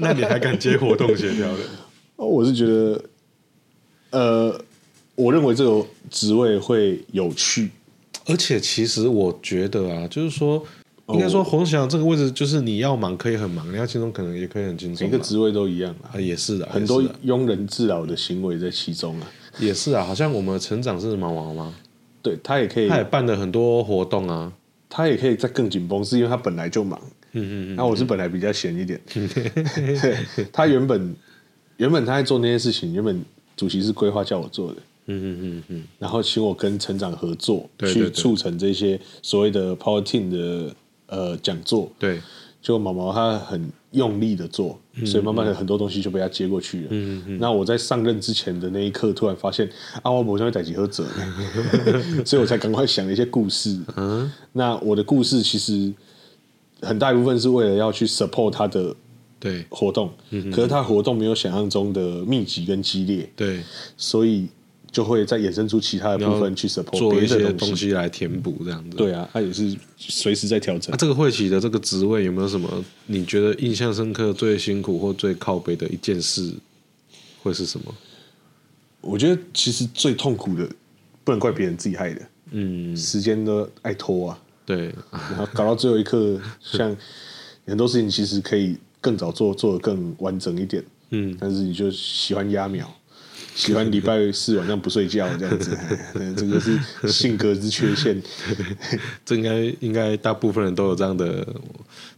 [0.00, 1.66] 那你还敢接活动协调员？
[2.16, 3.04] 哦，我是觉得，
[4.12, 4.64] 呃。
[5.14, 7.70] 我认为这个职位会有趣，
[8.26, 10.64] 而且其实我觉得啊，就是说，
[11.08, 15.06] 应该说洪翔这个位置，就是你要忙可以很忙，你要轻松可能也可以很轻松。
[15.06, 19.30] 每个职位都一样啊，也是的，很多庸人自扰的行为在其中啊。
[19.58, 21.74] 也是啊，好像我们成长是毛毛吗？
[22.22, 24.50] 对他也可以，他也办了很多活动啊，
[24.88, 26.98] 他也可以再更紧绷，是因为他本来就忙。
[27.32, 27.76] 嗯嗯嗯。
[27.76, 28.98] 那我是本来比较闲一点。
[29.04, 30.16] 对，
[30.50, 31.14] 他原本
[31.76, 33.22] 原本他在做那些事情，原本
[33.56, 34.80] 主席是规划叫我做的。
[35.06, 40.74] 嗯嗯嗯嗯，然后请我跟成长合作，对对对，去促成这些所谓的 Power Team 的
[41.06, 41.90] 呃讲座。
[41.98, 42.20] 对，
[42.60, 46.86] 就毛毛他很用力的做，所以慢慢的很多东西就被他接过去了。
[46.90, 49.68] 嗯嗯，嗯，那我在上任之前的那一刻，突然发现
[50.02, 51.04] 阿瓦伯将会逮几喝者，
[52.24, 53.78] 所以我才赶快想了一些故事。
[53.96, 55.92] 嗯， 那我的故事其实
[56.80, 58.94] 很大一部分是为了要去 support 他的
[59.40, 63.28] 对活动，嗯，可是他活动没有想象中的密集跟激烈。
[63.34, 63.60] 对，
[63.96, 64.46] 所以。
[64.92, 68.96] 就会再衍生出其他的部分去 support 做一些东西来填补这样子。
[68.96, 70.90] 对啊，他也是随时在调整。
[70.90, 76.52] 那这个会企的这个职位有没有什么你觉得印象深刻、最辛苦或最靠背的一件事？
[77.42, 77.92] 会是什么？
[79.00, 80.68] 我觉得其实最痛苦的
[81.24, 82.20] 不能怪别人自己害的。
[82.50, 84.38] 嗯，时间都爱拖啊。
[84.64, 86.96] 对，然后搞到最后一刻，像
[87.66, 90.84] 很多事情其实可以更早做，做的更完整一点。
[91.10, 92.88] 嗯，但是你就喜欢压秒。
[93.54, 95.76] 喜欢礼拜四晚上不睡觉这样子，
[96.36, 98.20] 这个是性格之缺陷。
[99.24, 101.46] 这应该应该大部分人都有这样的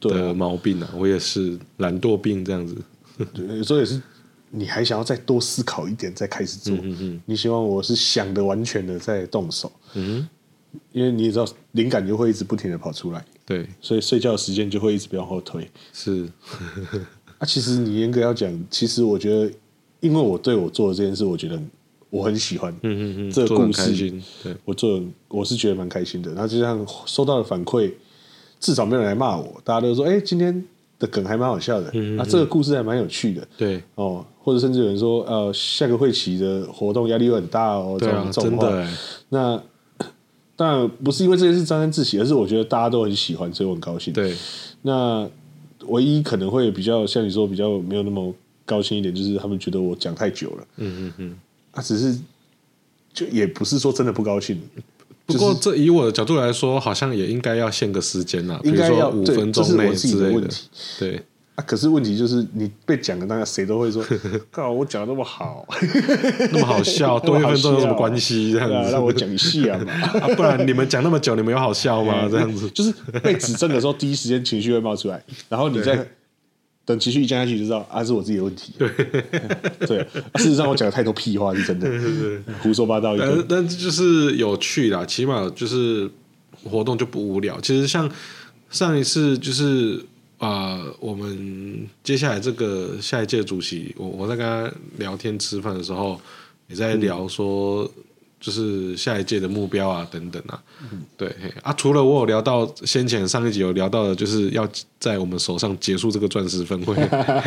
[0.01, 2.77] 的毛病啊，我也是懒惰病这样子。
[3.35, 4.01] 对，有时候也是，
[4.51, 6.77] 你还想要再多思考一点再开始做。
[7.27, 9.71] 你希望我是想的完全的再动手。
[9.95, 10.29] 嗯，
[10.93, 13.25] 因为你也知道，灵感就会一直不停的跑出来。
[13.45, 15.69] 对，所以睡觉的时间就会一直往后推。
[15.93, 16.29] 是。
[17.39, 19.53] 啊，其实你严格要讲，其实我觉得。
[20.05, 21.59] 因为我对我做的这件事，我觉得
[22.11, 24.55] 我很喜欢，嗯嗯嗯，这个故事，对。
[24.65, 26.31] 我做我是觉得蛮开心的。
[26.33, 27.91] 然后就像收到的反馈，
[28.61, 30.65] 至少没有人来骂我，大家都说，哎，今天
[30.99, 33.83] 的梗还蛮好笑的，嗯啊，这个故事还蛮有趣的，对。
[33.95, 38.89] 哦，或者甚至有人说，呃，下个会期的活动压力又很大哦，这种真的，
[39.31, 39.63] 那
[40.55, 44.13] 当然不是因为这件事沾沾自喜，而是我觉得大家都很喜欢，所以我很高兴。
[44.13, 44.33] 对，
[44.83, 45.29] 那
[45.89, 48.33] 唯一可能会比较像你说比较没有那么
[48.65, 51.37] 高兴一点，就是他们觉得我讲太久了，嗯嗯嗯。
[51.73, 52.17] 他、啊、只是，
[53.13, 54.61] 就也不是说真的不高兴。
[55.27, 60.49] 不过这以我的角度来说，好像也应该要限个时间呐，应该要五分钟内之类的。
[61.01, 61.21] 对
[61.57, 64.05] 啊，可是问题就是你被讲的那个谁都会说，
[64.53, 65.67] 靠，我讲的那么好，
[66.53, 68.53] 那么好笑， 多一分钟有什么关系？
[68.53, 72.29] 这样子，让我讲一下嘛， 啊，不然你们讲那么久，你们有好笑吗？
[72.31, 72.93] 这样子，就是
[73.23, 76.07] 被指正的时候，第一时间情绪会冒出来，然后你再。
[76.85, 78.75] 等情绪一降下去，就知道啊，是我自己的问题。
[78.79, 78.89] 对，
[79.87, 80.07] 对、啊，
[80.37, 81.89] 事实上我讲的太多屁话是真的，
[82.61, 83.17] 胡说八道。
[83.17, 86.11] 但但就是有趣啦，起码就是
[86.63, 87.61] 活动就不无聊。
[87.61, 88.11] 其实像
[88.71, 90.05] 上一次就是
[90.39, 96.21] 啊、呃，我们接下来这个下一届主席，我我在跟他聊天吃饭的时候，
[96.69, 97.85] 也在聊说。
[97.85, 98.04] 嗯
[98.45, 104.69] 就是下一届的目标啊，等等啊，嗯、对啊，除了我有聊到先前上一集有聊到的，就是要
[105.01, 106.95] 在我们手上结束这个钻石分会，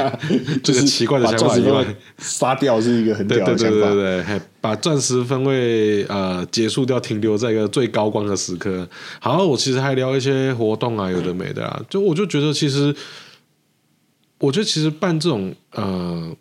[0.63, 1.85] 这个奇怪的想法以外，
[2.17, 8.89] 杀掉是一个很屌的想法，对对对对对，把钻石分会呃结束掉，停留在一个最高光的时刻。
[9.19, 12.95] 好，我其实还聊一些活动啊，有的没的啊，就我就觉得其实，
[14.39, 16.35] 我觉得其实办这种呃。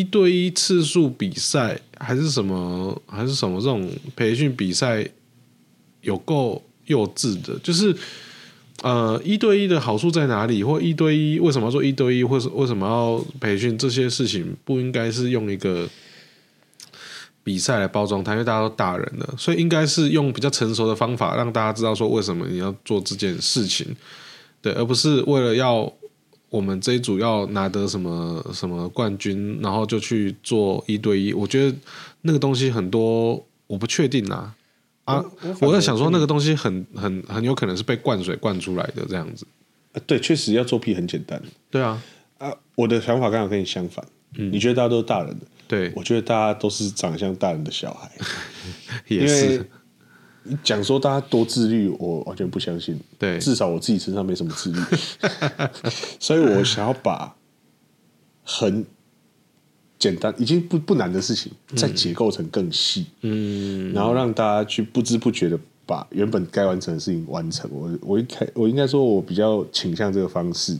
[0.00, 5.06] 一对一次数比赛还是什么还是什么这种培训比赛
[6.00, 7.94] 有够幼稚的，就是
[8.82, 10.64] 呃一对一的好处在哪里？
[10.64, 12.24] 或一对一为什么要做一对一？
[12.24, 14.56] 或是为什么要培训这些事情？
[14.64, 15.88] 不应该是用一个
[17.44, 23.94] 比赛来包装它，因为大家都大人了，所以应该是用比较成熟的方法让大家知道说为什么你要做这件事情，
[24.62, 25.92] 对，而不是为了要。
[26.52, 31.32] 我们这一组要拿得什么什么冠军，然后就去做一对一。
[31.32, 31.74] 我觉得
[32.20, 34.54] 那个东西很多，我不确定啊。
[35.04, 35.24] 啊，
[35.62, 39.46] 我，在想说那个东西很很很有可能是被灌水灌出来的这样子。
[40.06, 41.42] 对，确实要做屁很简单。
[41.70, 42.02] 对啊，
[42.36, 44.06] 啊，我的想法刚好跟你相反。
[44.36, 45.46] 嗯，你觉得大家都是大人的？
[45.66, 48.10] 对，我觉得大家都是长相大人的小孩。
[49.08, 49.66] 也是。
[50.44, 52.98] 你讲说大家多自律，我完全不相信。
[53.18, 54.80] 对，至少我自己身上没什么自律，
[56.18, 57.34] 所以我想要把
[58.42, 58.84] 很
[59.98, 67.70] 简单、已经不不难的事情，再结构成更细，嗯，然后让大家去不知不觉的把原本该完成的事情完成。
[67.72, 70.76] 我我一开，我应该说，我比较倾向这个方式。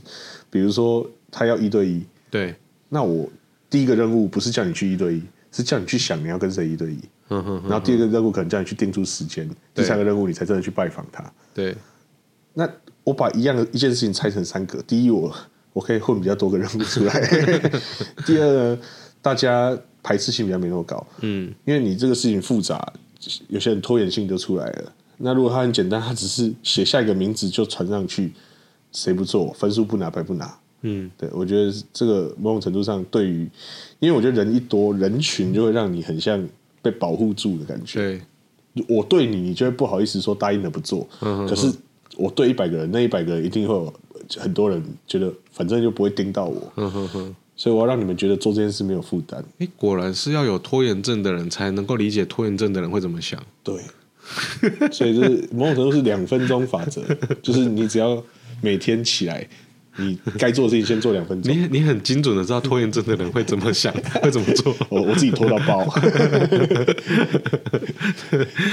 [0.51, 2.55] 比如说，他要一对一，对，
[2.89, 3.31] 那我
[3.71, 6.99] 第一个任务不是叫你去一对一，是叫你去想你要跟谁一对一。
[7.69, 11.33] 然后第二个任务可能叫你去定出时间，第三个任务你才真的去拜访他。
[11.55, 11.77] 对，
[12.55, 12.69] 那
[13.05, 15.35] 我把一样的一件事情拆成三个：第一，我
[15.73, 17.13] 我可以混比较多个任务出来；
[18.27, 18.79] 第二呢，
[19.21, 21.07] 大家排斥性比较没那么高。
[21.21, 22.93] 嗯，因为你这个事情复杂，
[23.49, 24.93] 有些人拖延性就出来了。
[25.19, 28.33] 那如果他很简单，他只是写下一个名字就传上去，
[28.93, 30.59] 谁不做，分数不拿白不拿。
[30.83, 33.49] 嗯，对，我觉得这个某种程度上对于，
[34.01, 36.49] 因为我觉得人一多，人群就会让你很像。
[36.83, 38.21] 被保护住的感觉。
[38.75, 41.09] 对，我对你，你就会不好意思说答应了不做。
[41.21, 41.73] 嗯、哼哼，可是
[42.17, 43.95] 我对一百个人，那一百个人一定会有
[44.37, 46.73] 很多人觉得，反正就不会盯到我。
[46.77, 49.43] 嗯、哼哼，所以我要让你们觉得做这件事没有负担。
[49.59, 53.43] 诶，果然是要有拖延症的人才能够理解拖延症的人会怎么想。
[53.63, 53.77] 对，
[54.91, 57.03] 所以就是某种程度是两分钟法则，
[57.43, 58.23] 就是你只要
[58.61, 59.49] 每天起来。
[59.97, 61.55] 你该做的事情先做两分钟。
[61.55, 64.75] 你你很精准的知道拖延症的人会怎么想， 会怎么做。
[64.89, 65.85] 我我自己拖到爆，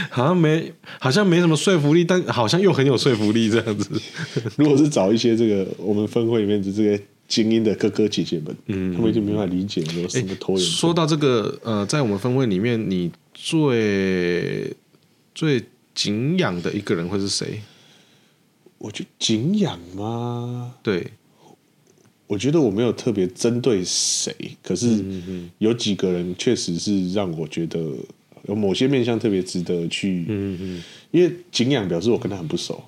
[0.09, 3.89] 好像没好像没什么说服力，但好像又很有说服力这样子。
[4.57, 10.71] 如果是找一些这个我们分会里面的这个精英的哥哥姐姐们，嗯，他们就没办法理解有什么拖延、欸。
[10.71, 14.73] 说到这个呃，在我们分会里面，你最
[15.35, 15.61] 最
[15.93, 17.61] 敬仰的一个人会是谁？
[18.79, 20.73] 我觉得敬仰吗？
[20.81, 21.05] 对，
[22.27, 25.03] 我觉得我没有特别针对谁，可是
[25.57, 27.79] 有几个人确实是让我觉得
[28.47, 30.25] 有某些面向特别值得去。
[30.29, 32.81] 嗯嗯，因为景仰表示我跟他很不熟，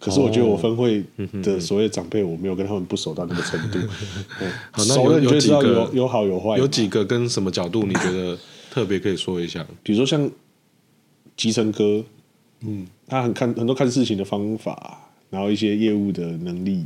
[0.00, 1.04] 可是我觉得我分会
[1.42, 3.78] 的所谓长辈，我没有跟他们不熟到那个程度。
[4.72, 8.36] 好，那有有几个有有好有坏，有几个跟什么角度你觉得
[8.72, 9.64] 特别可以说一下？
[9.84, 10.28] 比如说像
[11.36, 12.04] 吉成哥，
[12.62, 15.01] 嗯，他很看很多看事情的方法。
[15.32, 16.84] 然后一些业务的能力，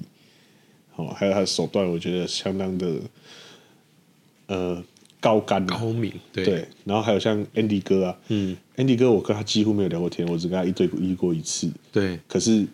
[0.93, 2.95] 好，还有他的手段，我觉得相当的，
[4.47, 4.85] 呃，
[5.19, 12.65] 高干高明，对，对，然后还有像 Andy 哥啊，嗯，Andy 哥我跟他几乎没有聊过天，我只跟他一对一过一次，对，可是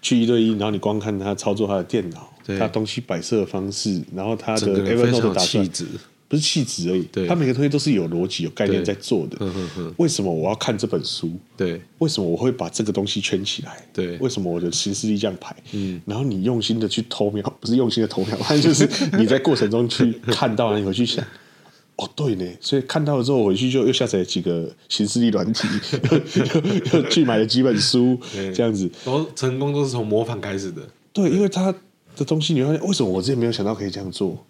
[0.00, 2.56] 去一对一，然后你光看他操作他的电脑，对。
[2.56, 5.86] 他东西摆设的方式，然后他的 Evernote 的气质。
[6.28, 9.38] 不是气质而已，对他每个东西都是有逻辑、有概念在做的。
[9.96, 11.32] 为什么我要看这本书？
[11.56, 13.82] 对，为什么我会把这个东西圈起来？
[13.94, 15.56] 对，为什么我的行事力这样排？
[15.72, 21.24] 嗯，然后你用心的去偷瞄， 不是用心的偷瞄， 反正就是你在过程中去看到，然后你回去想，
[21.96, 25.66] 哦，对呢，所以看到了之后，回去就又下载了几个形式力软体，
[26.10, 28.18] 又，又，又去买了几本书，
[28.54, 30.82] 这样子，然后成功都是从模仿开始的。
[31.10, 31.74] 对，因为他
[32.14, 34.44] 的东西，你会发现为什么我之前没有想到可以这样做？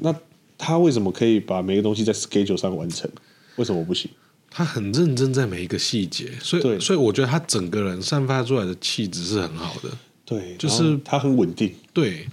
[0.00, 0.14] 那。
[0.58, 3.08] 他为什么可以把每个东西在 schedule 上完成？
[3.56, 4.10] 为什么我不行？
[4.50, 9.90] 他很认真在每一个细节，所以所以我觉得他整个人散发出来的气质是很好的。
[10.24, 11.72] 对，就是他很稳定。
[11.92, 12.26] 对，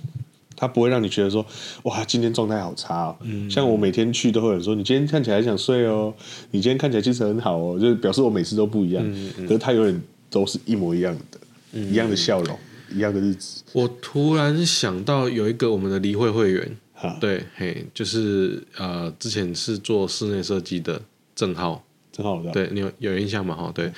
[0.55, 1.45] 他不会让你觉得说
[1.83, 3.17] 哇，今天状态好差哦。
[3.21, 6.13] 嗯，像我每天去都会有人说，你今天看起来想睡哦，
[6.51, 9.03] 你今天看起来精神很好哦，就是表示我每次都不一样。
[9.05, 11.39] 嗯嗯，可是他永远都是一模一样的，
[11.73, 12.57] 嗯、一样的笑容，
[12.93, 13.61] 一样的日子。
[13.73, 16.77] 我突然想到有一个我们的离会会员。
[17.19, 21.01] 对，嘿，就是呃，之前是做室内设计的
[21.35, 23.55] 郑浩，郑浩的，对你有有印象吗？
[23.55, 23.91] 哈，对，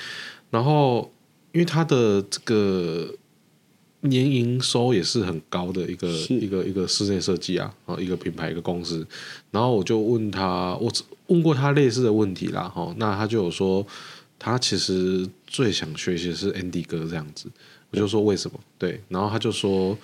[0.50, 1.10] 然后
[1.52, 3.12] 因为他的这个
[4.00, 9.06] 年营收也是很高的一个一个一个室内设计啊，一个品牌一个公司，
[9.50, 10.90] 然后我就问他，我
[11.26, 13.86] 问过他类似的问题啦，哈，那他就有说，
[14.38, 17.48] 他其实最想学习的是 Andy 哥这样子，
[17.90, 18.58] 我就说为什么？
[18.78, 19.96] 对，然后他就说，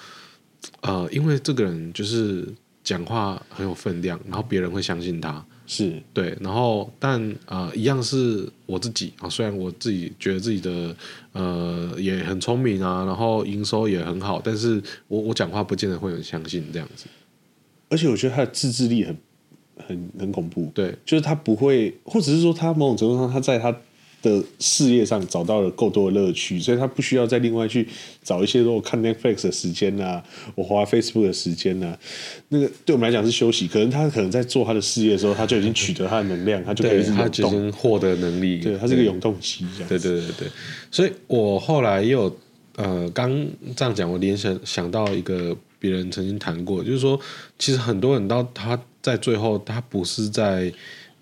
[0.80, 2.46] 呃，因为这个人就是。
[2.84, 6.00] 讲话很有分量，然后别人会相信他，是。
[6.12, 10.94] 对，然后但啊、呃，一样是我自己啊，虽然我自己觉得自己的
[11.32, 17.06] 呃也很聪明啊，然后营收也很好，但是我我讲话不见得会有人相信这样子，
[17.88, 19.16] 而且我觉得他的自制力很
[19.88, 23.74] 很很恐怖，对，就是他不会，或者是说他某种程度上他在他。
[24.24, 27.86] 的事业上找到了够多的乐趣，所以他不需要再另外去
[28.22, 31.96] 找一些说我看 Netflix 的时间啊，我花 Facebook 的时间啊，
[32.48, 33.68] 那个对我们来讲是休息。
[33.68, 39.66] 可能他可能在做他的事业的时候，他就已经取得他的能量，他就可以他已经获得能力，对，他是个永动机。
[39.88, 40.48] 对对对对，
[40.90, 42.34] 所以我后来也有
[42.76, 43.30] 呃，刚
[43.76, 47.20] 这样讲，我联想想到一个别人曾经谈过，就是说，
[47.58, 50.72] 其实很多人到他在最后，他不是在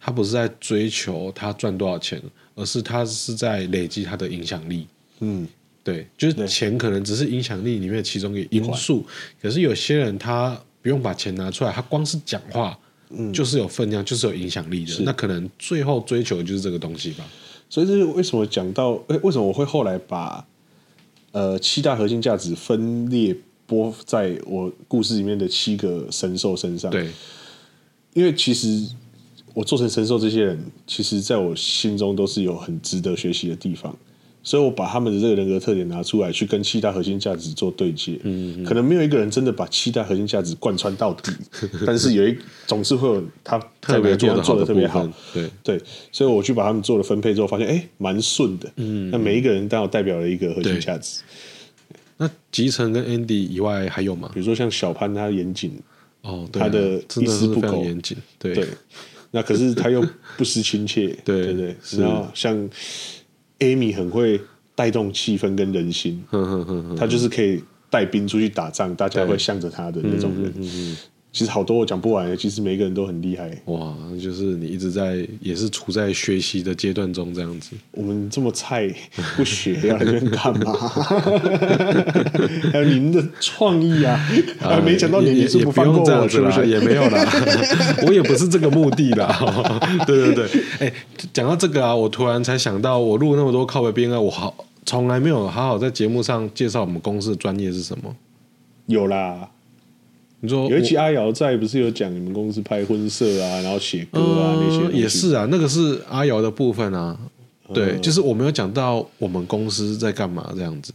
[0.00, 2.22] 他不是在追求他赚多少钱。
[2.54, 4.86] 而是他是在累积他的影响力，
[5.20, 5.48] 嗯，
[5.82, 9.04] 对，就是钱可能只是影响力里面的其中一个因素，
[9.40, 12.78] 可是有些人他不用把钱拿出来，他光是讲话，
[13.08, 17.24] 嗯，就是有分量，就是有影响力的，那可能最后追求的就是这个东西吧。
[17.70, 20.46] 所以这是为什么讲到，诶，为什么我会后来把
[21.30, 23.34] 呃七大核心价值分裂
[23.66, 26.90] 播在我故事里面的七个神兽身上？
[26.90, 27.10] 对，
[28.12, 28.86] 因为其实。
[29.54, 33.94] 我做成神兽这些人，其实在我心中都是有很值得学习的地方，
[34.42, 38.18] 所以我把他们的这个人格特点拿出来，去跟七大核心价值做对接。
[38.22, 41.32] 嗯，嗯，可能没有一个人真的把七大核心价值贯穿到底，
[41.86, 42.36] 但是有一
[42.66, 45.06] 总是会有他特别做的做的特别好。
[45.32, 45.80] 对对，
[46.10, 48.70] 所以我去把他们做了分配之后，发现哎，蛮顺的。
[48.76, 51.20] 嗯，那每一个人刚好代表了一个核心价值。
[52.16, 54.30] 那集成跟 Andy 以外还有吗？
[54.32, 55.78] 比如说像小潘，他严谨
[56.22, 58.16] 哦，他的一丝不苟，严谨。
[58.38, 58.66] 对。
[59.32, 60.00] 那可是他又
[60.36, 61.76] 不失亲切， 对对对。
[61.98, 62.56] 然后像
[63.58, 64.40] Amy 很会
[64.74, 66.22] 带动气氛跟人心，
[66.96, 70.52] 他就是可以带兵出去打仗，大家会向着他的那种人。
[71.32, 73.50] 其实好多我讲不完的，其实每个人都很厉害。
[73.64, 77.70] 哇，就是你一直在，也是处在学习的阶段中，这样子。
[77.92, 78.86] 我们这么菜，
[79.34, 80.72] 不学要来这边干嘛？
[82.70, 84.14] 还有您的创意啊，
[84.60, 86.68] 还没想到你，也是不放过我，是不是？
[86.68, 87.26] 也没有啦，
[88.06, 89.34] 我也不是这个目的啦。
[90.06, 90.92] 对对对，哎，
[91.32, 94.54] 讲到这个啊，我突然才想到，我录那么多靠北边啊，我好
[94.84, 98.14] 从来没有好好在节目上介绍我们公司的专业是什么。
[98.84, 99.48] 有啦。
[100.44, 104.98] 你说有一期阿瑶在，不是有讲你们公司拍婚摄啊，然后写歌啊、呃、那些？
[104.98, 107.16] 也是啊，那个是阿瑶的部分啊。
[107.68, 110.92] 呃、对，就是我没有讲到我们公司在干嘛这样子。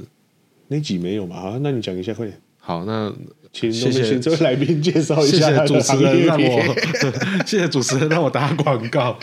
[0.68, 1.40] 那集没有嘛？
[1.40, 2.38] 好，那你讲一下快点。
[2.58, 3.10] 好，那
[3.54, 5.50] 请谢谢这位来宾介绍一下。
[5.50, 6.76] 谢谢主持人让我，
[7.48, 9.18] 谢谢主持人让我打广告。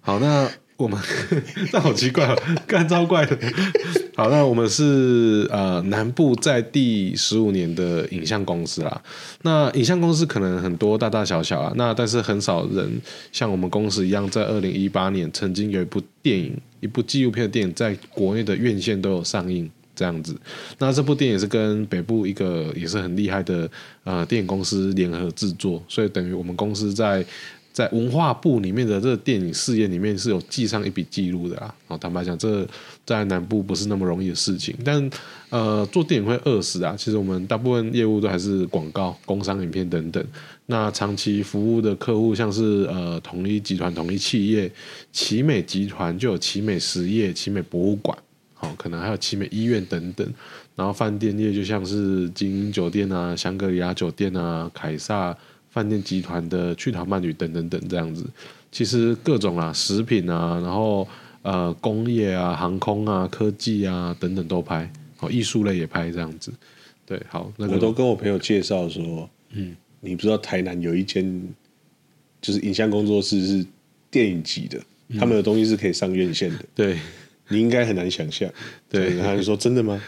[0.00, 0.48] 好，那。
[0.76, 1.00] 我们
[1.72, 3.38] 这好奇怪哦，干超怪的。
[4.14, 9.02] 好，那我们是呃南部在第十五年的影像公司啦。
[9.42, 13.00] 那影像公司可能很多大大小小啊，那但是很少人
[13.32, 20.36] 像我们公司一样，在二零一八年曾经有一部电影，一部纪录片的电影，在国内的院线都有上映这样子。
[20.78, 23.70] 那这部电影是跟北部一个也是很厉害的
[24.04, 27.24] 呃电影公司联合制作，所以等于我们公司在。
[27.76, 31.74] 在文化部里面的这个电影事业里面是有记上一笔记录的啦。
[31.88, 32.66] 哦，坦白讲，这
[33.04, 34.74] 在南部不是那么容易的事情。
[34.82, 35.10] 但
[35.50, 36.96] 呃，做电影会饿死啊。
[36.96, 40.24] 其实我们大部分业务都还是广告、工商影片等等。
[40.64, 44.72] 那长期服务的客户像是呃统一集团、统一企业、
[45.12, 48.16] 奇美集团，就有奇美实业、奇美博物馆，
[48.54, 50.26] 好、哦，可能还有奇美医院等等。
[50.74, 55.36] 然后饭店业就像是金银酒店啊、香格里拉酒店啊、凯撒。
[55.76, 58.24] 饭店集团的趣陶慢旅等等等这样子，
[58.72, 61.06] 其实各种啊，食品啊，然后
[61.42, 66.50] 呃，工业啊、航空啊、科技啊等等都拍，好，艺术类也拍这样子。
[67.04, 71.46] 对，好，那个我都跟我朋友介绍说，嗯，你不知道台南有一间
[72.40, 73.66] 就是影像工作室是
[74.10, 76.64] 电影级的，嗯、他们的东西是可以上院线的。
[76.74, 76.96] 对。
[77.48, 78.48] 你应该很难想象，
[78.90, 80.00] 对，然后你说真的吗？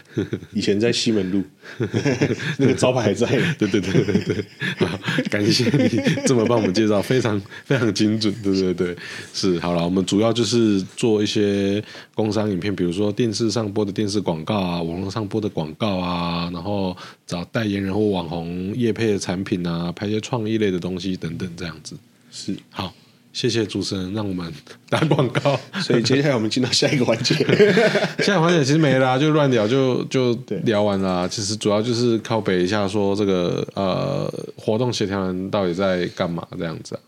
[0.53, 1.43] 以前在西门路，
[2.59, 3.27] 那个招牌还在。
[3.59, 4.45] 对对对对对，
[4.79, 4.99] 好，
[5.31, 8.97] 感谢你这么帮我们介绍，非常非常精准，对对对，
[9.33, 11.83] 是好了，我们主要就是做一些
[12.15, 21.97] 工商影片，比如说电视上播的电视广告啊，网络上播的广告啊，然后找代言人或网红业配的产品啊，拍一些创意类的东西等等，这样子
[22.31, 22.93] 是好。
[23.39, 24.53] 谢谢主持人，让我们
[24.89, 25.57] 打广告。
[25.81, 27.37] 所以接下来我们进到下一个环节。
[28.19, 31.29] 下一个环节其实没了，就乱聊，就就聊完了。
[31.29, 37.01] 其实主要就是靠北一下，说这个呃活动协调人到底在干嘛这样子啊。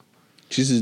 [0.48, 0.80] 其实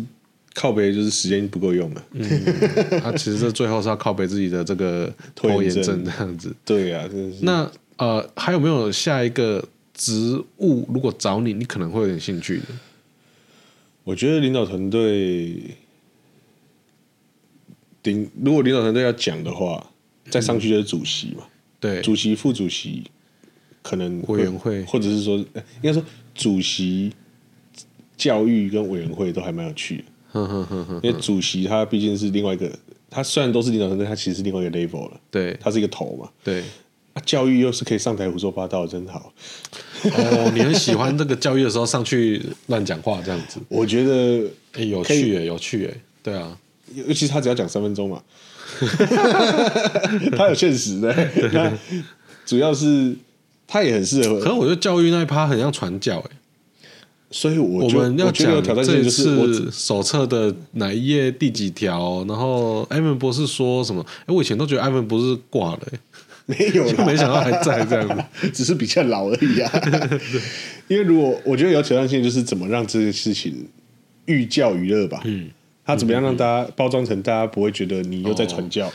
[0.52, 2.04] 靠北就是时间不够用了。
[2.12, 6.54] 嗯，他、 啊、其实这最后是要靠北自己的这个拖延症这样子。
[6.62, 7.38] 对呀、啊，真是。
[7.40, 10.86] 那呃还有没有下一个职务？
[10.92, 12.64] 如果找你，你可能会有点兴趣的。
[14.08, 15.54] 我觉得领导团队
[18.02, 19.90] 顶，如果领导团队要讲的话，
[20.30, 21.44] 再上去就是主席嘛。
[21.78, 23.02] 对，主席、副主席
[23.82, 26.02] 可能委员会，或者是说，应该说
[26.34, 27.12] 主席、
[28.16, 30.04] 教育跟委员会都还蛮有趣的。
[30.28, 32.72] 呵呵呵呵，因为主席他毕竟是另外一个，
[33.10, 35.20] 他虽然都是领导团队，他其实是另外一个 level 了。
[35.30, 36.30] 对，他是一个头嘛。
[36.42, 36.64] 对。
[37.24, 39.32] 教育又是可以上台胡说八道，真好。
[40.04, 43.58] 哦，你很喜欢这个教育的时候上去乱讲话这样子？
[43.68, 46.56] 我觉得哎、欸，有趣哎，有趣哎，对啊，
[46.94, 48.22] 尤其是他只要讲三分钟嘛，
[50.36, 51.12] 他有现实的。
[51.52, 51.72] 那
[52.46, 53.14] 主要是
[53.66, 54.38] 他也很适合。
[54.38, 56.36] 可是我觉得教育那一趴很像传教哎，
[57.30, 62.24] 所以我，我们要讲这次手册的哪一页第几条？
[62.28, 64.00] 然后艾文博士说什么？
[64.20, 65.80] 哎、欸，我以前都觉得艾文博士挂了。
[66.48, 68.08] 没有，就没想到还在这样
[68.40, 69.70] 子， 只是比较老而已啊。
[70.88, 73.68] 因为如果我觉得有挑战性，就是怎么让这件事情
[74.24, 75.20] 寓教于乐吧。
[75.26, 75.50] 嗯，
[75.84, 78.88] 他怎么样让大家包装成大家不会觉得你又在传教？
[78.88, 78.92] 哦，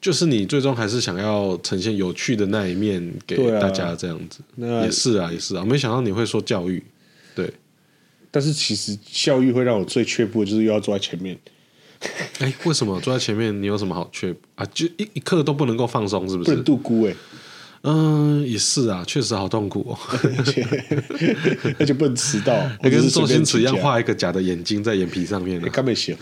[0.00, 4.40] 就是你最终还是想要呈现有趣的那一面给大家这样子。
[4.54, 5.62] 那也是啊，也是啊。
[5.66, 6.82] 没想到你会说教育，
[7.34, 7.52] 对。
[8.30, 11.36] 但是其实教育会让我最却步的就是又要坐在前面。
[12.40, 13.62] 哎，为什么坐在前面？
[13.62, 14.64] 你有什么好缺啊？
[14.72, 16.50] 就一一刻都不能够放松，是不是？
[16.50, 17.14] 不能度孤哎。
[17.82, 19.98] 嗯，也是啊，确实好痛苦哦。
[20.38, 20.66] 而且
[21.78, 26.16] 而且不能迟到， 跟周星驰一样画一个假的眼睛在眼皮上面，根本行。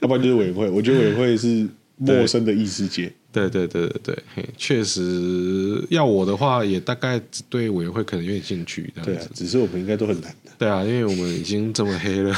[0.00, 3.12] 要不然就是委员会，我觉得委员会是陌生的异世界。
[3.30, 8.92] 对对对对对，确实要我的话，也大概只对委员会可能有点兴趣。
[9.04, 10.47] 对啊，只是我们应该都很难的。
[10.58, 12.34] 对啊，因为我们已经这么 黑了，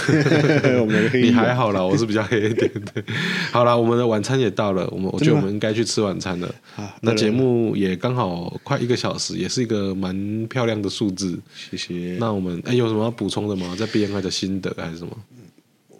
[1.15, 3.03] 你还好啦，我是比较黑一点的。
[3.51, 6.55] 好啦，我们的晚餐也到了，我们我觉得我们应该去吃晚餐了。
[7.01, 11.39] 那节目也刚好快一个小时，也是一个蛮漂亮的数字。
[11.71, 12.17] 谢谢。
[12.21, 13.75] 那我们哎、欸，有什么要补充的吗？
[13.79, 15.17] 在 BNI 的心得还是什么？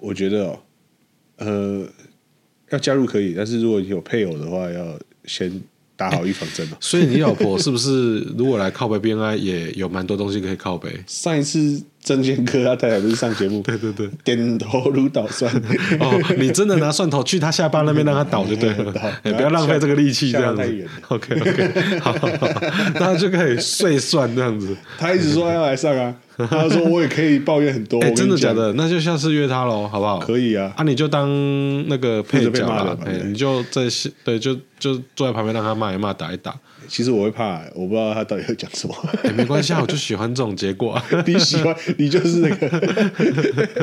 [0.01, 0.59] 我觉得哦，
[1.39, 1.87] 呃。
[2.73, 5.61] 要加入可以，但是如果有配偶的话，要先
[5.97, 6.77] 打好预防针嘛。
[6.81, 10.89] 所以你老婆是不是如果来靠背 BNI 也有蛮多东西可以靠背？
[11.09, 13.63] 上一次曾宪科他太太不是上节目？
[13.67, 15.55] 对对对，点头如捣蒜。
[15.99, 18.93] 哦，你真的拿蒜头去他下巴那边让他倒就对了，
[19.25, 20.63] 欸、不要浪费这个力气这样子。
[21.09, 22.15] OK OK，好，
[22.99, 24.77] 那就可以碎蒜这样子。
[24.99, 26.15] 他一直说要来上啊。
[26.49, 28.73] 他说：“我也可以抱怨很多。”哎，真的假的？
[28.73, 30.19] 那就下次约他喽，好不好？
[30.21, 30.73] 可以啊。
[30.75, 31.29] 啊，你就当
[31.87, 32.99] 那个配角了。
[33.05, 33.83] 哎，你就在
[34.25, 36.57] 对，就就坐在旁边让他骂一骂，打一打。
[36.91, 38.95] 其实我会怕，我不知道他到底会讲什么。
[39.23, 41.01] 哎，没关系啊，我就喜欢这种结果。
[41.25, 42.69] 你喜欢，你就是那个。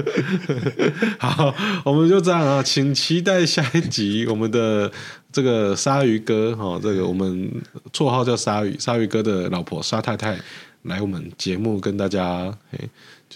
[1.18, 1.55] 好，
[1.86, 4.91] 我们就这样啊，请期待下一集我们的
[5.32, 7.49] 这个鲨鱼哥哈，这个我们
[7.93, 10.38] 绰号叫鲨鱼，鲨鱼哥的老婆鲨太太。
[10.84, 12.53] 来我们节目跟大家，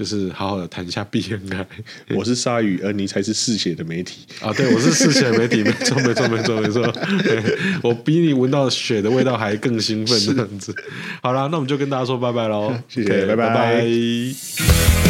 [0.01, 1.63] 就是好好的谈一下 BNI。
[2.17, 4.51] 我是鲨鱼，而你才是嗜血的媒体啊！
[4.57, 6.91] 对，我是嗜血的媒体， 没错，没错，没错，没错。
[7.83, 10.73] 我比你闻到血的味道还更兴奋，这样子。
[11.21, 12.73] 好啦，那我们就跟大家说拜拜喽！
[12.89, 13.35] 谢谢拜。
[13.35, 15.00] 拜拜。